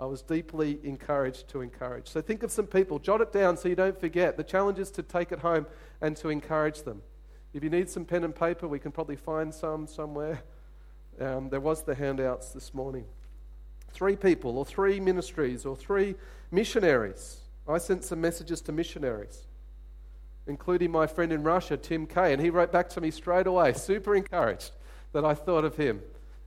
I 0.00 0.04
was 0.06 0.22
deeply 0.22 0.78
encouraged 0.84 1.48
to 1.48 1.60
encourage. 1.60 2.08
So 2.08 2.20
think 2.20 2.42
of 2.44 2.52
some 2.52 2.66
people, 2.66 2.98
jot 2.98 3.20
it 3.20 3.32
down 3.32 3.56
so 3.56 3.68
you 3.68 3.74
don't 3.74 3.98
forget. 3.98 4.36
The 4.36 4.44
challenge 4.44 4.78
is 4.78 4.90
to 4.92 5.02
take 5.02 5.32
it 5.32 5.40
home 5.40 5.66
and 6.00 6.16
to 6.18 6.28
encourage 6.28 6.82
them. 6.82 7.02
If 7.52 7.64
you 7.64 7.70
need 7.70 7.88
some 7.88 8.04
pen 8.04 8.22
and 8.22 8.34
paper, 8.34 8.68
we 8.68 8.78
can 8.78 8.92
probably 8.92 9.16
find 9.16 9.52
some 9.52 9.86
somewhere. 9.86 10.42
Um, 11.20 11.48
there 11.48 11.60
was 11.60 11.82
the 11.82 11.96
handouts 11.96 12.52
this 12.52 12.72
morning. 12.72 13.04
Three 13.90 14.14
people, 14.14 14.56
or 14.56 14.64
three 14.64 15.00
ministries, 15.00 15.66
or 15.66 15.74
three 15.74 16.14
missionaries. 16.52 17.40
I 17.66 17.78
sent 17.78 18.04
some 18.04 18.20
messages 18.20 18.60
to 18.62 18.72
missionaries, 18.72 19.47
including 20.48 20.90
my 20.90 21.06
friend 21.06 21.30
in 21.30 21.42
Russia, 21.42 21.76
Tim 21.76 22.06
Kay, 22.06 22.32
and 22.32 22.40
he 22.40 22.50
wrote 22.50 22.72
back 22.72 22.88
to 22.90 23.00
me 23.00 23.10
straight 23.10 23.46
away, 23.46 23.74
super 23.74 24.14
encouraged 24.14 24.72
that 25.12 25.24
I 25.24 25.34
thought 25.34 25.64
of 25.64 25.76
him 25.76 26.00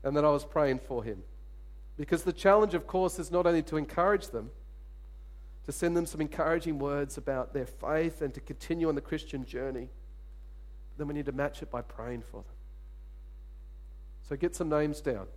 and 0.04 0.18
that 0.18 0.26
I 0.26 0.30
was 0.32 0.44
praying 0.44 0.80
for 0.80 1.04
him. 1.04 1.24
Because 1.98 2.24
the 2.24 2.34
challenge, 2.34 2.74
of 2.74 2.88
course, 2.88 3.20
is 3.20 3.32
not 3.32 3.46
only 3.46 3.62
to 3.64 3.78
encourage 3.78 4.30
them, 4.30 4.50
to 5.66 5.72
send 5.72 5.96
them 5.96 6.08
some 6.08 6.20
encouraging 6.20 6.80
words 6.80 7.18
about 7.18 7.54
their 7.54 7.68
faith 7.68 8.24
and 8.24 8.34
to 8.34 8.42
continue 8.42 8.90
on 8.90 8.96
the 8.96 9.02
Christian 9.02 9.46
journey, 9.46 9.88
but 10.90 10.98
then 10.98 11.08
we 11.08 11.14
need 11.14 11.28
to 11.28 11.32
match 11.32 11.62
it 11.62 11.70
by 11.70 11.82
praying 11.82 12.24
for 12.24 12.38
them. 12.38 12.56
So 14.28 14.36
get 14.36 14.56
some 14.56 14.70
names 14.70 15.00
down. 15.00 15.28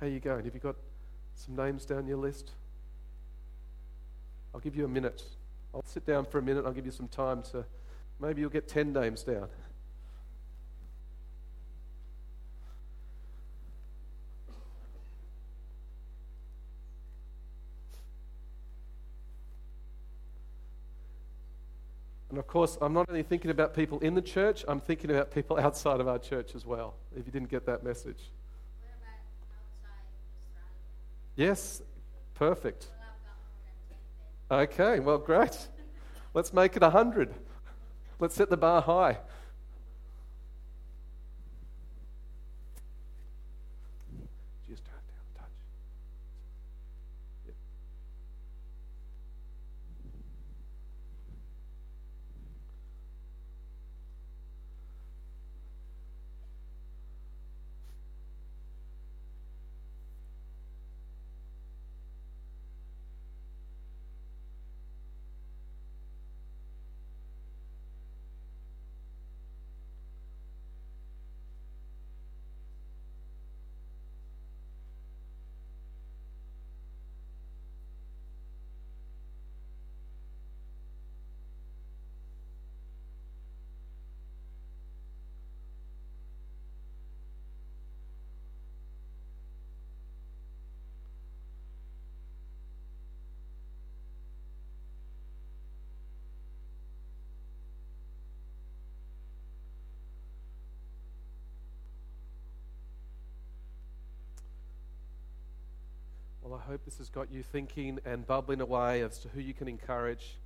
How 0.00 0.06
are 0.06 0.08
you 0.08 0.18
going? 0.18 0.44
Have 0.44 0.54
you 0.54 0.60
got 0.60 0.76
some 1.34 1.54
names 1.54 1.84
down 1.84 2.08
your 2.08 2.18
list? 2.18 2.52
I'll 4.58 4.62
give 4.62 4.74
you 4.74 4.84
a 4.84 4.88
minute. 4.88 5.22
I'll 5.72 5.84
sit 5.86 6.04
down 6.04 6.24
for 6.24 6.38
a 6.40 6.42
minute. 6.42 6.66
I'll 6.66 6.72
give 6.72 6.84
you 6.84 6.90
some 6.90 7.06
time 7.06 7.44
to. 7.52 7.64
Maybe 8.18 8.40
you'll 8.40 8.50
get 8.50 8.66
10 8.66 8.92
names 8.92 9.22
down. 9.22 9.46
And 22.30 22.38
of 22.40 22.48
course, 22.48 22.76
I'm 22.80 22.92
not 22.92 23.08
only 23.08 23.22
thinking 23.22 23.52
about 23.52 23.74
people 23.74 24.00
in 24.00 24.16
the 24.16 24.22
church, 24.22 24.64
I'm 24.66 24.80
thinking 24.80 25.12
about 25.12 25.30
people 25.30 25.56
outside 25.56 26.00
of 26.00 26.08
our 26.08 26.18
church 26.18 26.56
as 26.56 26.66
well, 26.66 26.96
if 27.16 27.26
you 27.26 27.30
didn't 27.30 27.48
get 27.48 27.64
that 27.66 27.84
message. 27.84 28.32
Yes, 31.36 31.80
perfect. 32.34 32.88
Okay, 34.50 34.98
well, 35.00 35.18
great. 35.18 35.68
Let's 36.32 36.52
make 36.52 36.74
it 36.76 36.82
100. 36.82 37.34
Let's 38.18 38.34
set 38.34 38.48
the 38.48 38.56
bar 38.56 38.80
high. 38.80 39.18
Well, 106.48 106.62
I 106.64 106.70
hope 106.70 106.86
this 106.86 106.96
has 106.96 107.10
got 107.10 107.30
you 107.30 107.42
thinking 107.42 107.98
and 108.06 108.26
bubbling 108.26 108.62
away 108.62 109.02
as 109.02 109.18
to 109.18 109.28
who 109.28 109.40
you 109.40 109.52
can 109.52 109.68
encourage. 109.68 110.38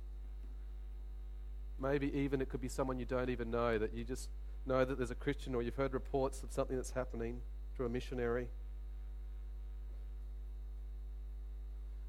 Maybe 1.79 2.13
even 2.13 2.41
it 2.41 2.49
could 2.49 2.59
be 2.59 2.67
someone 2.67 2.99
you 2.99 3.05
don't 3.05 3.29
even 3.29 3.49
know, 3.49 3.77
that 3.77 3.93
you 3.93 4.03
just 4.03 4.27
know 4.65 4.83
that 4.83 4.97
there's 4.97 5.11
a 5.11 5.15
Christian 5.15 5.55
or 5.55 5.61
you've 5.61 5.77
heard 5.77 5.93
reports 5.93 6.43
of 6.43 6.51
something 6.51 6.75
that's 6.75 6.91
happening 6.91 7.39
through 7.73 7.85
a 7.85 7.89
missionary. 7.89 8.49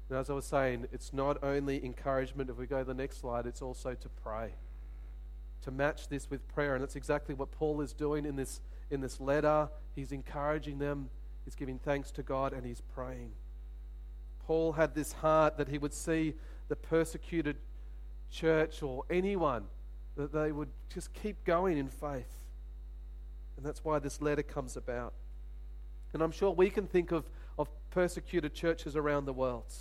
Now, 0.09 0.17
as 0.17 0.29
I 0.29 0.33
was 0.33 0.45
saying, 0.45 0.87
it's 0.91 1.13
not 1.13 1.41
only 1.41 1.83
encouragement. 1.85 2.49
If 2.49 2.57
we 2.57 2.65
go 2.65 2.79
to 2.79 2.83
the 2.83 2.93
next 2.93 3.21
slide, 3.21 3.45
it's 3.45 3.61
also 3.61 3.93
to 3.93 4.09
pray, 4.09 4.55
to 5.61 5.71
match 5.71 6.09
this 6.09 6.29
with 6.29 6.45
prayer. 6.49 6.73
And 6.73 6.83
that's 6.83 6.97
exactly 6.97 7.33
what 7.33 7.49
Paul 7.49 7.79
is 7.79 7.93
doing 7.93 8.25
in 8.25 8.35
this, 8.35 8.59
in 8.91 8.99
this 8.99 9.21
letter. 9.21 9.69
He's 9.95 10.11
encouraging 10.11 10.79
them, 10.79 11.09
he's 11.45 11.55
giving 11.55 11.79
thanks 11.79 12.11
to 12.11 12.23
God, 12.23 12.51
and 12.51 12.65
he's 12.65 12.81
praying. 12.81 13.31
Paul 14.45 14.73
had 14.73 14.93
this 14.93 15.11
heart 15.11 15.57
that 15.57 15.67
he 15.69 15.79
would 15.79 15.93
see 15.93 16.35
the 16.67 16.75
persecuted 16.75 17.57
church 18.29 18.83
or 18.83 19.03
anyone, 19.09 19.65
that 20.17 20.31
they 20.31 20.51
would 20.51 20.69
just 20.93 21.13
keep 21.13 21.43
going 21.45 21.77
in 21.77 21.89
faith. 21.89 22.29
And 23.57 23.65
that's 23.65 23.83
why 23.83 23.97
this 23.99 24.21
letter 24.21 24.43
comes 24.43 24.77
about. 24.77 25.13
And 26.13 26.21
I'm 26.21 26.31
sure 26.31 26.51
we 26.51 26.69
can 26.69 26.85
think 26.85 27.11
of, 27.11 27.25
of 27.57 27.69
persecuted 27.89 28.53
churches 28.53 28.95
around 28.95 29.25
the 29.25 29.33
world. 29.33 29.73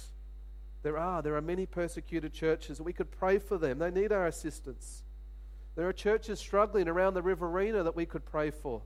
There 0.83 0.97
are. 0.97 1.21
There 1.21 1.37
are 1.37 1.43
many 1.43 1.67
persecuted 1.67 2.33
churches. 2.33 2.81
We 2.81 2.93
could 2.93 3.11
pray 3.11 3.39
for 3.39 3.59
them. 3.59 3.79
They 3.79 3.91
need 3.91 4.13
our 4.13 4.27
assistance. 4.27 5.03
There 5.77 5.89
are 5.89 5.93
churches 5.93 6.39
struggling 6.39 6.89
around 6.89 7.15
the 7.15 7.23
Riverina 7.23 7.83
that 7.83 7.97
we 7.97 8.07
could 8.07 8.25
pray 8.25 8.51
for. 8.51 8.83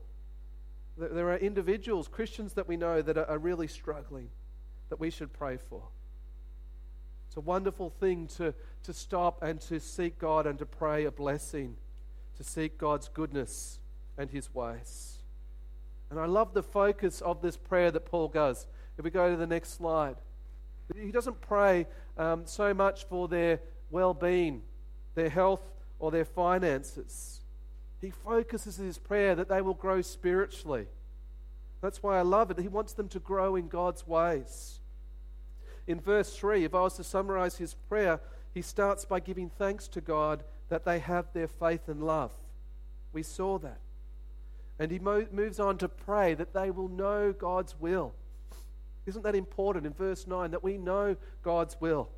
There 0.97 1.29
are 1.29 1.37
individuals, 1.37 2.09
Christians 2.09 2.53
that 2.53 2.67
we 2.67 2.75
know 2.75 3.01
that 3.01 3.17
are 3.17 3.37
really 3.37 3.67
struggling 3.67 4.29
that 4.89 4.99
we 4.99 5.09
should 5.09 5.33
pray 5.33 5.57
for. 5.57 5.83
It's 7.27 7.37
a 7.37 7.41
wonderful 7.41 7.89
thing 7.89 8.27
to, 8.37 8.53
to 8.83 8.93
stop 8.93 9.43
and 9.43 9.61
to 9.61 9.79
seek 9.79 10.17
God 10.17 10.47
and 10.47 10.57
to 10.59 10.65
pray 10.65 11.05
a 11.05 11.11
blessing, 11.11 11.75
to 12.37 12.43
seek 12.43 12.77
God's 12.77 13.07
goodness 13.07 13.79
and 14.17 14.31
his 14.31 14.53
ways. 14.53 15.19
And 16.09 16.19
I 16.19 16.25
love 16.25 16.53
the 16.53 16.63
focus 16.63 17.21
of 17.21 17.41
this 17.41 17.55
prayer 17.55 17.91
that 17.91 18.05
Paul 18.05 18.29
does. 18.29 18.65
If 18.97 19.05
we 19.05 19.11
go 19.11 19.29
to 19.29 19.37
the 19.37 19.47
next 19.47 19.77
slide. 19.77 20.15
He 20.95 21.11
doesn't 21.11 21.39
pray 21.39 21.85
um, 22.17 22.43
so 22.45 22.73
much 22.73 23.05
for 23.05 23.27
their 23.27 23.59
well 23.91 24.13
being, 24.13 24.63
their 25.15 25.29
health, 25.29 25.61
or 25.99 26.11
their 26.11 26.25
finances. 26.25 27.41
He 28.01 28.09
focuses 28.09 28.77
his 28.77 28.97
prayer 28.97 29.35
that 29.35 29.49
they 29.49 29.61
will 29.61 29.73
grow 29.73 30.01
spiritually. 30.01 30.87
That's 31.81 32.03
why 32.03 32.17
I 32.17 32.21
love 32.21 32.51
it. 32.51 32.59
He 32.59 32.67
wants 32.67 32.93
them 32.93 33.07
to 33.09 33.19
grow 33.19 33.55
in 33.55 33.67
God's 33.67 34.05
ways. 34.07 34.79
In 35.87 35.99
verse 35.99 36.35
3, 36.35 36.65
if 36.65 36.75
I 36.75 36.81
was 36.81 36.95
to 36.97 37.03
summarize 37.03 37.57
his 37.57 37.73
prayer, 37.73 38.19
he 38.53 38.61
starts 38.61 39.05
by 39.05 39.19
giving 39.19 39.49
thanks 39.49 39.87
to 39.89 40.01
God 40.01 40.43
that 40.69 40.85
they 40.85 40.99
have 40.99 41.31
their 41.33 41.47
faith 41.47 41.87
and 41.87 42.03
love. 42.03 42.31
We 43.13 43.23
saw 43.23 43.57
that. 43.59 43.79
And 44.77 44.91
he 44.91 44.99
mo- 44.99 45.27
moves 45.31 45.59
on 45.59 45.77
to 45.79 45.89
pray 45.89 46.33
that 46.35 46.53
they 46.53 46.69
will 46.69 46.89
know 46.89 47.33
God's 47.33 47.79
will. 47.79 48.13
Isn't 49.09 49.23
that 49.23 49.33
important 49.33 49.87
in 49.87 49.93
verse 49.93 50.27
9 50.27 50.51
that 50.51 50.63
we 50.63 50.77
know 50.77 51.15
God's 51.41 51.75
will, 51.81 52.09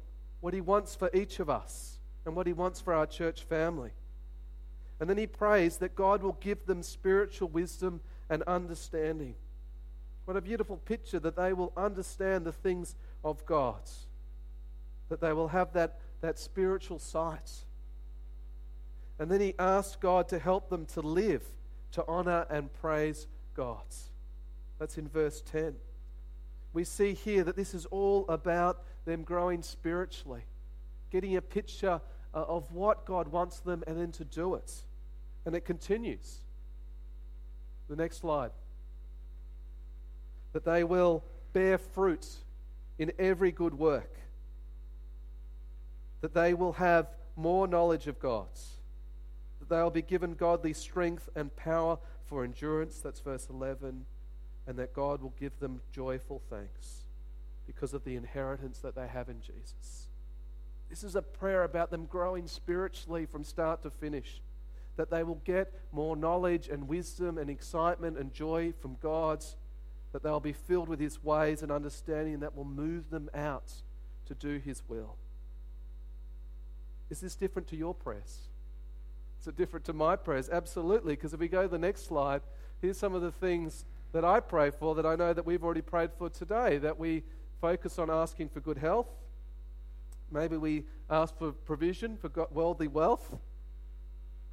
what 0.42 0.54
He 0.54 0.60
wants 0.60 0.94
for 0.94 1.10
each 1.14 1.40
of 1.40 1.50
us, 1.50 2.00
and 2.26 2.36
what 2.36 2.48
He 2.48 2.54
wants 2.54 2.82
for 2.82 2.94
our 2.94 3.06
church 3.06 3.44
family? 3.44 3.92
And 5.00 5.10
then 5.10 5.18
He 5.18 5.26
prays 5.26 5.78
that 5.78 5.96
God 5.96 6.22
will 6.22 6.38
give 6.42 6.66
them 6.66 6.84
spiritual 6.84 7.48
wisdom 7.48 8.02
and 8.30 8.44
understanding. 8.44 9.36
What 10.32 10.38
a 10.38 10.42
beautiful 10.42 10.78
picture 10.78 11.20
that 11.20 11.36
they 11.36 11.52
will 11.52 11.74
understand 11.76 12.46
the 12.46 12.54
things 12.54 12.96
of 13.22 13.46
God, 13.46 13.82
that 15.10 15.20
they 15.20 15.34
will 15.34 15.50
have 15.50 15.74
that, 15.74 16.00
that 16.22 16.40
spiritual 16.40 17.00
sight. 17.00 17.52
And 19.20 19.30
then 19.30 19.42
He 19.42 19.56
asks 19.60 19.98
God 19.98 20.30
to 20.30 20.40
help 20.40 20.70
them 20.70 20.86
to 20.94 21.02
live, 21.02 21.44
to 21.92 22.06
honor 22.08 22.46
and 22.50 22.72
praise 22.72 23.28
God. 23.54 23.84
That's 24.80 24.98
in 24.98 25.10
verse 25.10 25.42
10 25.52 25.76
we 26.72 26.86
see 26.86 27.14
here 27.14 27.44
that 27.44 27.58
this 27.58 27.74
is 27.74 27.86
all 27.88 28.26
about 28.30 28.84
them 29.04 29.24
growing 29.24 29.62
spiritually, 29.62 30.44
getting 31.12 31.36
a 31.36 31.42
picture 31.42 32.00
uh, 32.34 32.38
of 32.38 32.72
what 32.72 33.06
God 33.06 33.28
wants 33.28 33.60
them 33.60 33.84
and 33.86 34.00
then 34.00 34.14
to 34.14 34.24
do 34.24 34.56
it. 34.56 34.72
And 35.46 35.54
it 35.54 35.66
continues. 35.66 36.38
The 37.90 37.98
next 37.98 38.20
slide. 38.20 38.52
That 40.54 40.66
they 40.66 40.84
will 40.84 41.24
bear 41.54 41.78
fruit 41.78 42.28
in 42.98 43.12
every 43.18 43.52
good 43.52 43.74
work. 43.74 44.18
That 46.22 46.34
they 46.34 46.54
will 46.54 46.74
have 46.74 47.08
more 47.36 47.68
knowledge 47.68 48.08
of 48.08 48.20
God. 48.20 48.48
That 49.60 49.70
they 49.70 49.82
will 49.82 49.90
be 49.90 50.02
given 50.02 50.34
godly 50.34 50.74
strength 50.74 51.30
and 51.36 51.56
power 51.56 51.98
for 52.26 52.44
endurance. 52.44 53.00
That's 53.00 53.20
verse 53.20 53.48
11 53.50 54.06
and 54.68 54.78
that 54.78 54.94
God 54.94 55.22
will 55.22 55.34
give 55.40 55.60
them 55.60 55.82
joyful 55.92 56.42
thanks 56.50 57.04
because 57.66 57.94
of 57.94 58.04
the 58.04 58.16
inheritance 58.16 58.80
that 58.80 58.96
they 58.96 59.08
have 59.08 59.30
in 59.30 59.42
Jesus. 59.42 60.08
This 60.90 61.04
is 61.04 61.16
a 61.16 61.22
prayer 61.22 61.64
about 61.64 61.90
them 61.90 62.06
growing 62.06 62.48
spiritually 62.48 63.26
from 63.26 63.44
start 63.44 63.82
to 63.84 63.90
finish, 63.90 64.42
that 64.98 65.10
they 65.10 65.24
will 65.24 65.42
get 65.46 65.74
more 65.92 66.16
knowledge 66.16 66.68
and 66.68 66.88
wisdom 66.88 67.38
and 67.38 67.50
excitement 67.50 68.18
and 68.18 68.34
joy 68.34 68.74
from 68.80 68.98
God's, 69.02 69.56
that 70.12 70.24
they'll 70.24 70.40
be 70.40 70.54
filled 70.54 70.90
with 70.90 71.00
His 71.00 71.24
ways 71.24 71.62
and 71.62 71.72
understanding 71.72 72.40
that 72.40 72.56
will 72.56 72.66
move 72.66 73.10
them 73.10 73.30
out 73.34 73.72
to 74.26 74.34
do 74.34 74.58
His 74.58 74.84
will. 74.88 75.16
Is 77.10 77.20
this 77.20 77.36
different 77.36 77.68
to 77.70 77.76
your 77.76 77.94
prayers? 77.94 78.48
Is 79.40 79.48
it 79.48 79.56
different 79.56 79.86
to 79.86 79.94
my 79.94 80.16
prayers? 80.16 80.50
Absolutely, 80.50 81.14
because 81.14 81.34
if 81.34 81.40
we 81.40 81.48
go 81.48 81.64
to 81.64 81.68
the 81.68 81.80
next 81.80 82.06
slide, 82.06 82.42
here's 82.82 82.98
some 82.98 83.16
of 83.16 83.22
the 83.22 83.32
things 83.32 83.86
that 84.12 84.24
I 84.24 84.40
pray 84.40 84.70
for 84.70 84.96
that 84.96 85.06
I 85.06 85.16
know 85.16 85.34
that 85.34 85.46
we've 85.46 85.64
already 85.64 85.82
prayed 85.82 86.12
for 86.18 86.30
today, 86.30 86.78
that 86.78 87.00
we 87.00 87.24
focus 87.60 87.98
on 87.98 88.10
asking 88.10 88.50
for 88.50 88.60
good 88.60 88.78
health. 88.78 89.08
Maybe 90.32 90.58
we 90.58 90.86
ask 91.10 91.38
for 91.38 91.52
provision 91.52 92.18
for 92.18 92.30
worldly 92.52 92.88
wealth. 92.88 93.38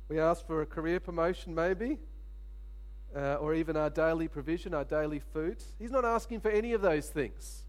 We 0.08 0.18
ask 0.18 0.46
for 0.46 0.62
a 0.62 0.66
career 0.66 1.00
promotion, 1.00 1.54
maybe, 1.54 1.98
uh, 3.14 3.34
or 3.34 3.54
even 3.54 3.76
our 3.76 3.90
daily 3.90 4.28
provision, 4.28 4.74
our 4.74 4.84
daily 4.84 5.20
food. 5.32 5.62
He's 5.78 5.90
not 5.90 6.04
asking 6.04 6.40
for 6.40 6.50
any 6.50 6.72
of 6.72 6.82
those 6.82 7.08
things. 7.08 7.62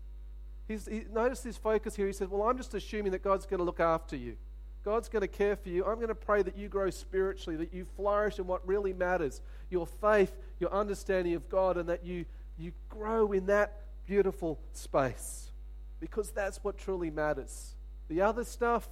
He's, 0.67 0.85
he, 0.85 1.05
notice 1.11 1.43
his 1.43 1.57
focus 1.57 1.95
here. 1.95 2.07
He 2.07 2.13
says, 2.13 2.27
Well, 2.29 2.43
I'm 2.43 2.57
just 2.57 2.73
assuming 2.73 3.11
that 3.13 3.23
God's 3.23 3.45
going 3.45 3.59
to 3.59 3.63
look 3.63 3.79
after 3.79 4.15
you. 4.15 4.37
God's 4.83 5.09
going 5.09 5.21
to 5.21 5.27
care 5.27 5.55
for 5.55 5.69
you. 5.69 5.85
I'm 5.85 5.95
going 5.95 6.07
to 6.07 6.15
pray 6.15 6.41
that 6.41 6.57
you 6.57 6.69
grow 6.69 6.89
spiritually, 6.89 7.57
that 7.57 7.73
you 7.73 7.85
flourish 7.95 8.39
in 8.39 8.47
what 8.47 8.65
really 8.67 8.93
matters 8.93 9.41
your 9.69 9.85
faith, 9.85 10.35
your 10.59 10.73
understanding 10.73 11.33
of 11.33 11.49
God, 11.49 11.77
and 11.77 11.89
that 11.89 12.05
you, 12.05 12.25
you 12.57 12.71
grow 12.87 13.31
in 13.31 13.47
that 13.47 13.81
beautiful 14.07 14.59
space 14.73 15.51
because 15.99 16.31
that's 16.31 16.63
what 16.63 16.77
truly 16.77 17.09
matters. 17.09 17.75
The 18.07 18.21
other 18.21 18.43
stuff, 18.43 18.87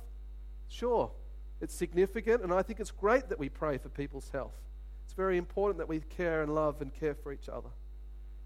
sure, 0.68 1.12
it's 1.62 1.74
significant, 1.74 2.44
and 2.44 2.54
I 2.54 2.62
think 2.62 2.80
it's 2.80 2.92
great 2.92 3.30
that 3.30 3.40
we 3.40 3.50
pray 3.50 3.78
for 3.78 3.90
people's 3.90 4.30
health. 4.30 4.54
Very 5.17 5.38
important 5.38 5.80
that 5.80 5.89
we 5.89 5.99
care 5.99 6.41
and 6.41 6.56
love 6.56 6.82
and 6.82 6.93
care 6.93 7.15
for 7.15 7.34
each 7.34 7.49
other. 7.49 7.69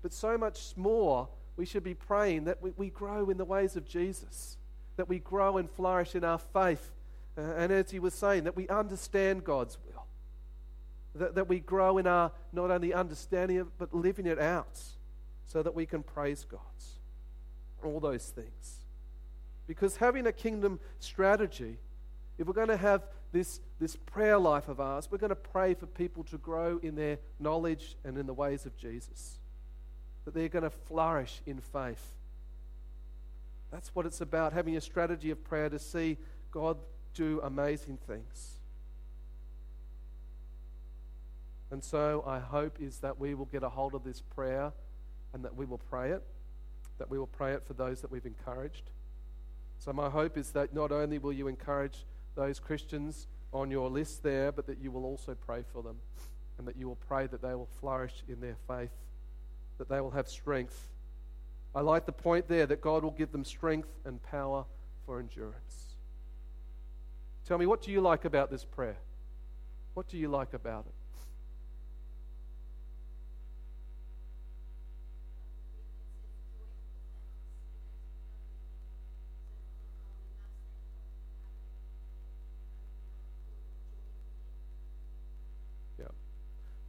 But 0.02 0.14
so 0.14 0.38
much 0.38 0.74
more, 0.76 1.30
we 1.58 1.66
should 1.66 1.84
be 1.84 1.94
praying 1.94 2.46
that 2.46 2.62
we, 2.64 2.72
we 2.76 2.90
grow 2.90 3.30
in 3.30 3.38
the 3.38 3.46
ways 3.46 3.76
of 3.76 3.88
Jesus, 3.88 4.58
that 4.96 5.08
we 5.08 5.20
grow 5.20 5.58
and 5.58 5.70
flourish 5.70 6.16
in 6.16 6.24
our 6.24 6.40
faith 6.40 6.92
uh, 7.38 7.42
and 7.42 7.72
as 7.72 7.92
he 7.92 8.00
was 8.00 8.14
saying, 8.14 8.44
that 8.44 8.56
we 8.56 8.68
understand 8.68 9.44
God's 9.44 9.78
will. 9.86 10.06
That, 11.16 11.36
that 11.36 11.50
we 11.50 11.60
grow 11.60 11.98
in 11.98 12.08
our 12.08 12.32
not 12.54 12.72
only 12.72 12.94
understanding 12.94 13.58
it, 13.58 13.68
but 13.78 13.94
living 13.94 14.26
it 14.26 14.40
out 14.40 14.80
so 15.46 15.62
that 15.64 15.74
we 15.74 15.86
can 15.86 16.04
praise 16.04 16.46
God. 16.50 16.60
All 17.84 18.00
those 18.00 18.28
things. 18.28 18.86
Because 19.68 19.98
having 19.98 20.28
a 20.28 20.32
kingdom 20.32 20.80
strategy, 21.00 21.78
if 22.38 22.48
we're 22.48 22.54
going 22.54 22.68
to 22.68 22.78
have 22.78 23.04
this, 23.32 23.62
this 23.80 23.96
prayer 23.96 24.38
life 24.38 24.68
of 24.68 24.80
ours, 24.80 25.08
we're 25.10 25.18
going 25.18 25.30
to 25.30 25.36
pray 25.36 25.74
for 25.74 25.86
people 25.86 26.24
to 26.26 26.38
grow 26.38 26.80
in 26.84 26.96
their 26.96 27.18
knowledge 27.40 27.96
and 28.04 28.18
in 28.18 28.26
the 28.26 28.34
ways 28.34 28.66
of 28.66 28.78
Jesus. 28.78 29.40
That 30.26 30.34
they're 30.34 30.50
going 30.50 30.64
to 30.64 30.70
flourish 30.70 31.42
in 31.46 31.62
faith. 31.62 32.14
That's 33.72 33.96
what 33.96 34.06
it's 34.06 34.22
about, 34.22 34.52
having 34.54 34.76
a 34.76 34.82
strategy 34.82 35.32
of 35.32 35.44
prayer 35.44 35.70
to 35.70 35.80
see 35.80 36.18
God 36.52 36.78
do 37.14 37.40
amazing 37.44 37.98
things. 38.06 38.58
And 41.72 41.82
so 41.82 42.24
I 42.28 42.40
hope 42.40 42.82
is 42.82 42.98
that 42.98 43.18
we 43.18 43.34
will 43.34 43.46
get 43.46 43.64
a 43.64 43.70
hold 43.70 43.96
of 43.96 44.04
this 44.04 44.22
prayer 44.22 44.74
and 45.34 45.46
that 45.46 45.56
we 45.56 45.66
will 45.66 45.78
pray 45.78 46.12
it, 46.12 46.22
that 46.98 47.10
we 47.10 47.18
will 47.18 47.28
pray 47.28 47.54
it 47.54 47.64
for 47.66 47.74
those 47.74 48.02
that 48.02 48.12
we've 48.12 48.26
encouraged. 48.26 48.92
So 49.80 49.94
my 49.94 50.10
hope 50.10 50.38
is 50.38 50.52
that 50.52 50.74
not 50.74 50.92
only 50.92 51.18
will 51.18 51.32
you 51.32 51.48
encourage 51.48 52.06
those 52.36 52.60
Christians 52.60 53.28
on 53.54 53.70
your 53.70 53.90
list 53.90 54.24
there, 54.24 54.52
but 54.52 54.68
that 54.68 54.80
you 54.80 54.92
will 54.92 55.06
also 55.06 55.36
pray 55.36 55.64
for 55.74 55.84
them 55.84 55.98
and 56.58 56.68
that 56.68 56.78
you 56.78 56.88
will 56.88 57.00
pray 57.08 57.28
that 57.28 57.42
they 57.42 57.56
will 57.56 57.70
flourish 57.80 58.24
in 58.28 58.40
their 58.40 58.56
faith, 58.68 58.92
that 59.78 59.90
they 59.90 60.00
will 60.00 60.12
have 60.12 60.28
strength, 60.28 60.92
I 61.74 61.82
like 61.82 62.06
the 62.06 62.12
point 62.12 62.48
there 62.48 62.66
that 62.66 62.82
God 62.82 63.04
will 63.04 63.12
give 63.12 63.32
them 63.32 63.46
strength 63.46 63.90
and 64.04 64.22
power 64.24 64.66
for 65.06 65.20
endurance. 65.20 65.96
Tell 67.46 67.58
me, 67.58 67.66
what 67.66 67.82
do 67.82 67.92
you 67.92 68.02
like 68.02 68.26
about 68.26 68.52
this 68.52 68.66
prayer? 68.66 68.98
What 69.94 70.08
do 70.08 70.18
you 70.18 70.28
like 70.28 70.54
about 70.54 70.86
it? 70.88 70.94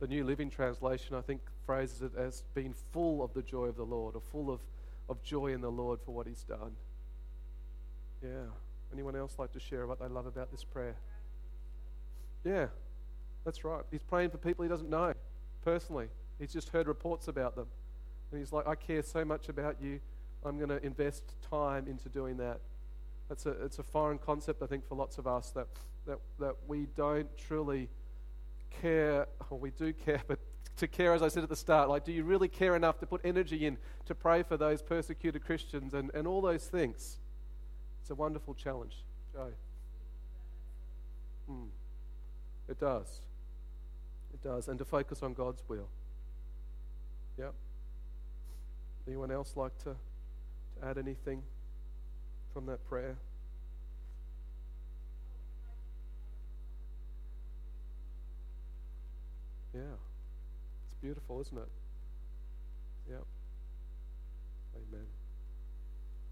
The 0.02 0.08
New 0.08 0.24
Living 0.24 0.50
Translation, 0.50 1.14
I 1.14 1.20
think, 1.20 1.42
phrases 1.64 2.02
it 2.02 2.10
as 2.18 2.42
being 2.54 2.74
full 2.90 3.22
of 3.22 3.32
the 3.34 3.42
joy 3.42 3.66
of 3.66 3.76
the 3.76 3.84
Lord, 3.84 4.16
or 4.16 4.20
full 4.20 4.50
of, 4.50 4.58
of 5.08 5.22
joy 5.22 5.52
in 5.52 5.60
the 5.60 5.70
Lord 5.70 6.00
for 6.04 6.12
what 6.12 6.26
He's 6.26 6.42
done. 6.42 6.72
Yeah. 8.20 8.50
Anyone 8.92 9.14
else 9.14 9.36
like 9.38 9.52
to 9.52 9.60
share 9.60 9.86
what 9.86 10.00
they 10.00 10.08
love 10.08 10.26
about 10.26 10.50
this 10.50 10.64
prayer? 10.64 10.96
Yeah, 12.44 12.66
that's 13.44 13.64
right. 13.64 13.84
He's 13.92 14.02
praying 14.02 14.30
for 14.30 14.38
people 14.38 14.64
he 14.64 14.68
doesn't 14.68 14.90
know 14.90 15.14
personally. 15.64 16.08
He's 16.40 16.52
just 16.52 16.70
heard 16.70 16.88
reports 16.88 17.28
about 17.28 17.54
them. 17.54 17.68
And 18.32 18.40
he's 18.40 18.52
like, 18.52 18.66
I 18.66 18.74
care 18.74 19.04
so 19.04 19.24
much 19.24 19.48
about 19.48 19.76
you. 19.80 20.00
I'm 20.44 20.56
going 20.56 20.70
to 20.70 20.84
invest 20.84 21.22
time 21.48 21.86
into 21.86 22.08
doing 22.08 22.38
that. 22.38 22.58
That's 23.28 23.46
a, 23.46 23.50
it's 23.50 23.78
a 23.78 23.84
foreign 23.84 24.18
concept, 24.18 24.62
I 24.62 24.66
think, 24.66 24.84
for 24.84 24.96
lots 24.96 25.18
of 25.18 25.28
us 25.28 25.50
that, 25.50 25.68
that, 26.08 26.18
that 26.40 26.56
we 26.66 26.88
don't 26.96 27.28
truly 27.38 27.88
care, 28.80 29.26
or 29.50 29.58
we 29.58 29.70
do 29.70 29.92
care, 29.92 30.22
but 30.26 30.38
to 30.76 30.88
care, 30.88 31.12
as 31.12 31.22
I 31.22 31.28
said 31.28 31.42
at 31.42 31.48
the 31.48 31.56
start, 31.56 31.88
like, 31.88 32.04
do 32.04 32.12
you 32.12 32.24
really 32.24 32.48
care 32.48 32.74
enough 32.74 32.98
to 33.00 33.06
put 33.06 33.20
energy 33.24 33.66
in 33.66 33.76
to 34.06 34.14
pray 34.14 34.42
for 34.42 34.56
those 34.56 34.82
persecuted 34.82 35.44
Christians 35.44 35.94
and, 35.94 36.10
and 36.14 36.26
all 36.26 36.40
those 36.40 36.64
things? 36.64 37.18
It's 38.00 38.10
a 38.10 38.14
wonderful 38.14 38.54
challenge. 38.54 39.04
Joe. 39.32 39.52
Hmm. 41.48 41.66
It 42.68 42.80
does. 42.80 43.20
It 44.32 44.42
does. 44.42 44.68
And 44.68 44.78
to 44.78 44.84
focus 44.84 45.22
on 45.22 45.34
God's 45.34 45.62
will. 45.68 45.88
Yep. 47.38 47.54
Anyone 49.06 49.30
else 49.30 49.56
like 49.56 49.76
to, 49.78 49.96
to 50.80 50.86
add 50.86 50.98
anything 50.98 51.42
from 52.52 52.66
that 52.66 52.84
prayer? 52.88 53.16
Yeah. 59.74 59.80
It's 60.90 61.00
beautiful, 61.00 61.40
isn't 61.40 61.56
it? 61.58 61.68
Yeah. 63.10 63.16
Amen. 64.76 65.06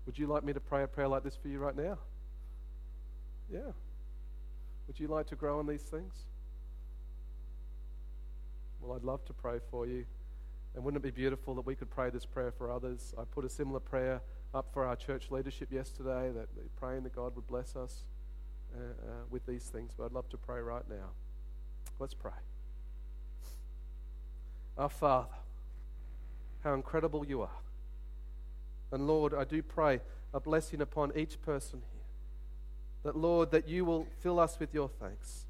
Would 0.06 0.18
you 0.18 0.26
like 0.26 0.44
me 0.44 0.52
to 0.52 0.60
pray 0.60 0.82
a 0.82 0.86
prayer 0.86 1.08
like 1.08 1.24
this 1.24 1.36
for 1.36 1.48
you 1.48 1.58
right 1.58 1.76
now? 1.76 1.98
Yeah. 3.52 3.72
Would 4.86 4.98
you 4.98 5.08
like 5.08 5.26
to 5.28 5.36
grow 5.36 5.60
in 5.60 5.66
these 5.66 5.82
things? 5.82 6.14
Well, 8.80 8.96
I'd 8.96 9.04
love 9.04 9.24
to 9.26 9.32
pray 9.32 9.58
for 9.70 9.86
you. 9.86 10.04
And 10.74 10.84
wouldn't 10.84 11.04
it 11.04 11.06
be 11.06 11.10
beautiful 11.10 11.54
that 11.56 11.66
we 11.66 11.74
could 11.74 11.90
pray 11.90 12.10
this 12.10 12.24
prayer 12.24 12.52
for 12.52 12.70
others? 12.70 13.14
I 13.18 13.22
put 13.24 13.44
a 13.44 13.48
similar 13.48 13.80
prayer 13.80 14.22
up 14.54 14.72
for 14.72 14.84
our 14.84 14.96
church 14.96 15.30
leadership 15.30 15.72
yesterday, 15.72 16.32
that 16.32 16.48
praying 16.76 17.04
that 17.04 17.14
God 17.14 17.36
would 17.36 17.46
bless 17.46 17.76
us 17.76 18.04
uh, 18.74 18.80
uh, 18.80 19.12
with 19.30 19.46
these 19.46 19.64
things. 19.64 19.92
But 19.96 20.06
I'd 20.06 20.12
love 20.12 20.28
to 20.30 20.36
pray 20.36 20.60
right 20.60 20.88
now. 20.88 21.10
Let's 21.98 22.14
pray. 22.14 22.32
Our 24.80 24.88
Father, 24.88 25.28
how 26.64 26.72
incredible 26.72 27.26
you 27.26 27.42
are. 27.42 27.58
And 28.90 29.06
Lord, 29.06 29.34
I 29.34 29.44
do 29.44 29.62
pray 29.62 30.00
a 30.32 30.40
blessing 30.40 30.80
upon 30.80 31.12
each 31.14 31.40
person 31.42 31.82
here. 31.92 32.00
That, 33.02 33.14
Lord, 33.14 33.50
that 33.50 33.68
you 33.68 33.84
will 33.84 34.06
fill 34.20 34.40
us 34.40 34.58
with 34.58 34.72
your 34.72 34.88
thanks. 34.88 35.44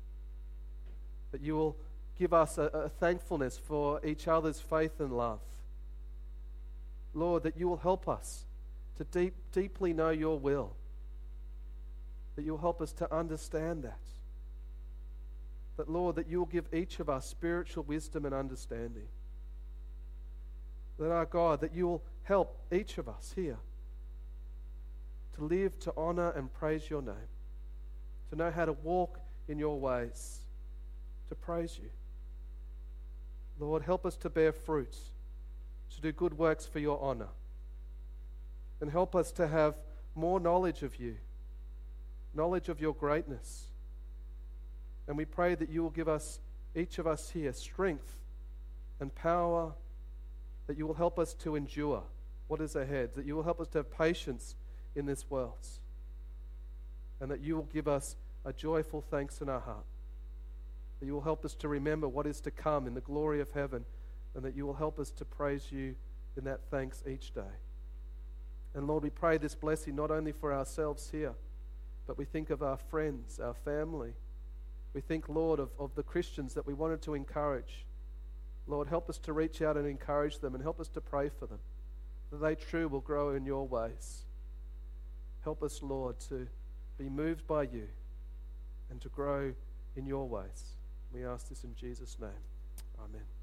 That 1.31 1.43
you 1.43 1.55
will 1.55 1.77
give 2.19 2.33
us 2.33 2.59
a, 2.59 2.65
a 2.65 2.89
thankfulness 2.89 3.57
for 3.57 4.05
each 4.05 4.27
other's 4.27 4.59
faith 4.59 4.99
and 4.99 5.17
love. 5.17 5.39
Lord, 7.15 7.45
that 7.45 7.57
you 7.57 7.69
will 7.69 7.77
help 7.77 8.09
us 8.09 8.47
to 8.97 9.05
deep, 9.05 9.35
deeply 9.53 9.93
know 9.93 10.11
your 10.11 10.41
will. 10.41 10.73
That 12.35 12.45
you'll 12.45 12.59
help 12.59 12.83
us 12.83 12.93
to 12.95 13.15
understand 13.15 13.85
that. 13.85 14.01
That, 15.77 15.89
Lord, 15.89 16.17
that 16.17 16.29
you 16.29 16.41
will 16.41 16.47
give 16.47 16.67
each 16.75 16.99
of 16.99 17.09
us 17.09 17.27
spiritual 17.27 17.85
wisdom 17.85 18.25
and 18.25 18.35
understanding. 18.35 19.07
That, 21.01 21.11
our 21.11 21.27
God, 21.27 21.61
that 21.63 21.75
you 21.75 21.89
will 21.89 22.05
help 22.23 22.61
each 22.71 22.99
of 22.99 23.09
us 23.09 23.33
here 23.35 23.59
to 25.35 25.45
live, 25.45 25.77
to 25.81 25.93
honor, 25.97 26.31
and 26.31 26.53
praise 26.53 26.89
your 26.89 27.03
name, 27.03 27.31
to 28.29 28.37
know 28.37 28.51
how 28.51 28.67
to 28.67 28.73
walk 28.73 29.19
in 29.49 29.59
your 29.59 29.81
ways, 29.81 30.41
to 31.29 31.35
praise 31.35 31.79
you. 31.83 31.89
Lord, 33.59 33.83
help 33.83 34.07
us 34.07 34.17
to 34.19 34.31
bear 34.31 34.53
fruit, 34.53 34.97
to 35.95 36.01
do 36.01 36.13
good 36.13 36.39
works 36.39 36.67
for 36.67 36.79
your 36.79 37.03
honor, 37.03 37.29
and 38.81 38.91
help 38.91 39.17
us 39.17 39.33
to 39.33 39.49
have 39.49 39.75
more 40.15 40.39
knowledge 40.39 40.83
of 40.83 40.97
you, 41.01 41.17
knowledge 42.35 42.69
of 42.69 42.81
your 42.81 42.95
greatness 42.95 43.71
and 45.11 45.17
we 45.17 45.25
pray 45.25 45.57
that 45.57 45.69
you 45.69 45.83
will 45.83 45.91
give 45.91 46.09
us, 46.09 46.39
each 46.77 47.01
of 47.01 47.07
us 47.09 47.31
here, 47.31 47.53
strength 47.53 48.15
and 49.01 49.13
power, 49.13 49.73
that 50.71 50.79
you 50.79 50.87
will 50.87 50.95
help 50.95 51.19
us 51.19 51.35
to 51.35 51.57
endure 51.57 52.05
what 52.47 52.61
is 52.61 52.77
ahead, 52.77 53.11
that 53.17 53.27
you 53.27 53.35
will 53.35 53.43
help 53.43 53.61
us 53.61 53.67
to 53.67 53.79
have 53.79 53.91
patience 53.91 54.55
in 54.95 55.05
this 55.05 55.29
world, 55.29 55.67
and 57.19 57.29
that 57.29 57.41
you 57.41 57.57
will 57.57 57.69
give 57.73 57.89
us 57.89 58.15
a 58.45 58.53
joyful 58.53 59.01
thanks 59.01 59.41
in 59.41 59.49
our 59.49 59.59
heart, 59.59 59.85
that 61.01 61.07
you 61.07 61.13
will 61.13 61.23
help 61.23 61.45
us 61.45 61.57
to 61.57 61.67
remember 61.67 62.07
what 62.07 62.25
is 62.25 62.41
to 62.41 62.53
come 62.53 62.87
in 62.87 62.95
the 62.95 63.01
glory 63.01 63.41
of 63.41 63.51
heaven, 63.51 63.85
and 64.37 64.45
that 64.45 64.55
you 64.55 64.65
will 64.65 64.75
help 64.75 65.01
us 65.01 65.11
to 65.11 65.25
praise 65.25 65.73
you 65.73 65.97
in 66.37 66.45
that 66.45 66.61
thanks 66.71 67.03
each 67.05 67.35
day. 67.35 67.57
And 68.73 68.87
Lord, 68.87 69.03
we 69.03 69.11
pray 69.11 69.39
this 69.39 69.57
blessing 69.57 69.97
not 69.97 70.13
only 70.13 70.31
for 70.31 70.55
ourselves 70.55 71.11
here, 71.11 71.35
but 72.07 72.17
we 72.17 72.25
think 72.25 72.49
of 72.49 72.63
our 72.63 72.77
friends, 72.77 73.41
our 73.41 73.55
family, 73.55 74.13
we 74.95 75.01
think, 75.01 75.29
Lord, 75.29 75.59
of, 75.59 75.71
of 75.81 75.97
the 75.97 76.05
Christians 76.05 76.55
that 76.55 76.65
we 76.65 76.75
wanted 76.75 77.03
to 77.03 77.15
encourage. 77.15 77.87
Lord, 78.67 78.89
help 78.89 79.09
us 79.09 79.19
to 79.19 79.33
reach 79.33 79.63
out 79.63 79.77
and 79.77 79.87
encourage 79.87 80.39
them 80.39 80.55
and 80.55 80.63
help 80.63 80.81
us 80.81 80.89
to 80.89 81.01
pray 81.01 81.29
for 81.29 81.47
them, 81.47 81.59
that 82.31 82.39
they 82.39 82.55
too 82.55 82.89
will 82.89 83.01
grow 83.01 83.35
in 83.35 83.45
your 83.45 83.67
ways. 83.67 84.23
Help 85.43 85.63
us, 85.63 85.83
Lord, 85.83 86.21
to 86.29 86.47
be 86.99 87.09
moved 87.09 87.47
by 87.47 87.63
you 87.63 87.89
and 88.91 89.01
to 89.01 89.09
grow 89.09 89.53
in 89.97 90.07
your 90.07 90.29
ways. 90.29 90.77
We 91.13 91.25
ask 91.25 91.49
this 91.49 91.65
in 91.65 91.75
Jesus' 91.75 92.17
name. 92.21 92.31
Amen. 93.03 93.40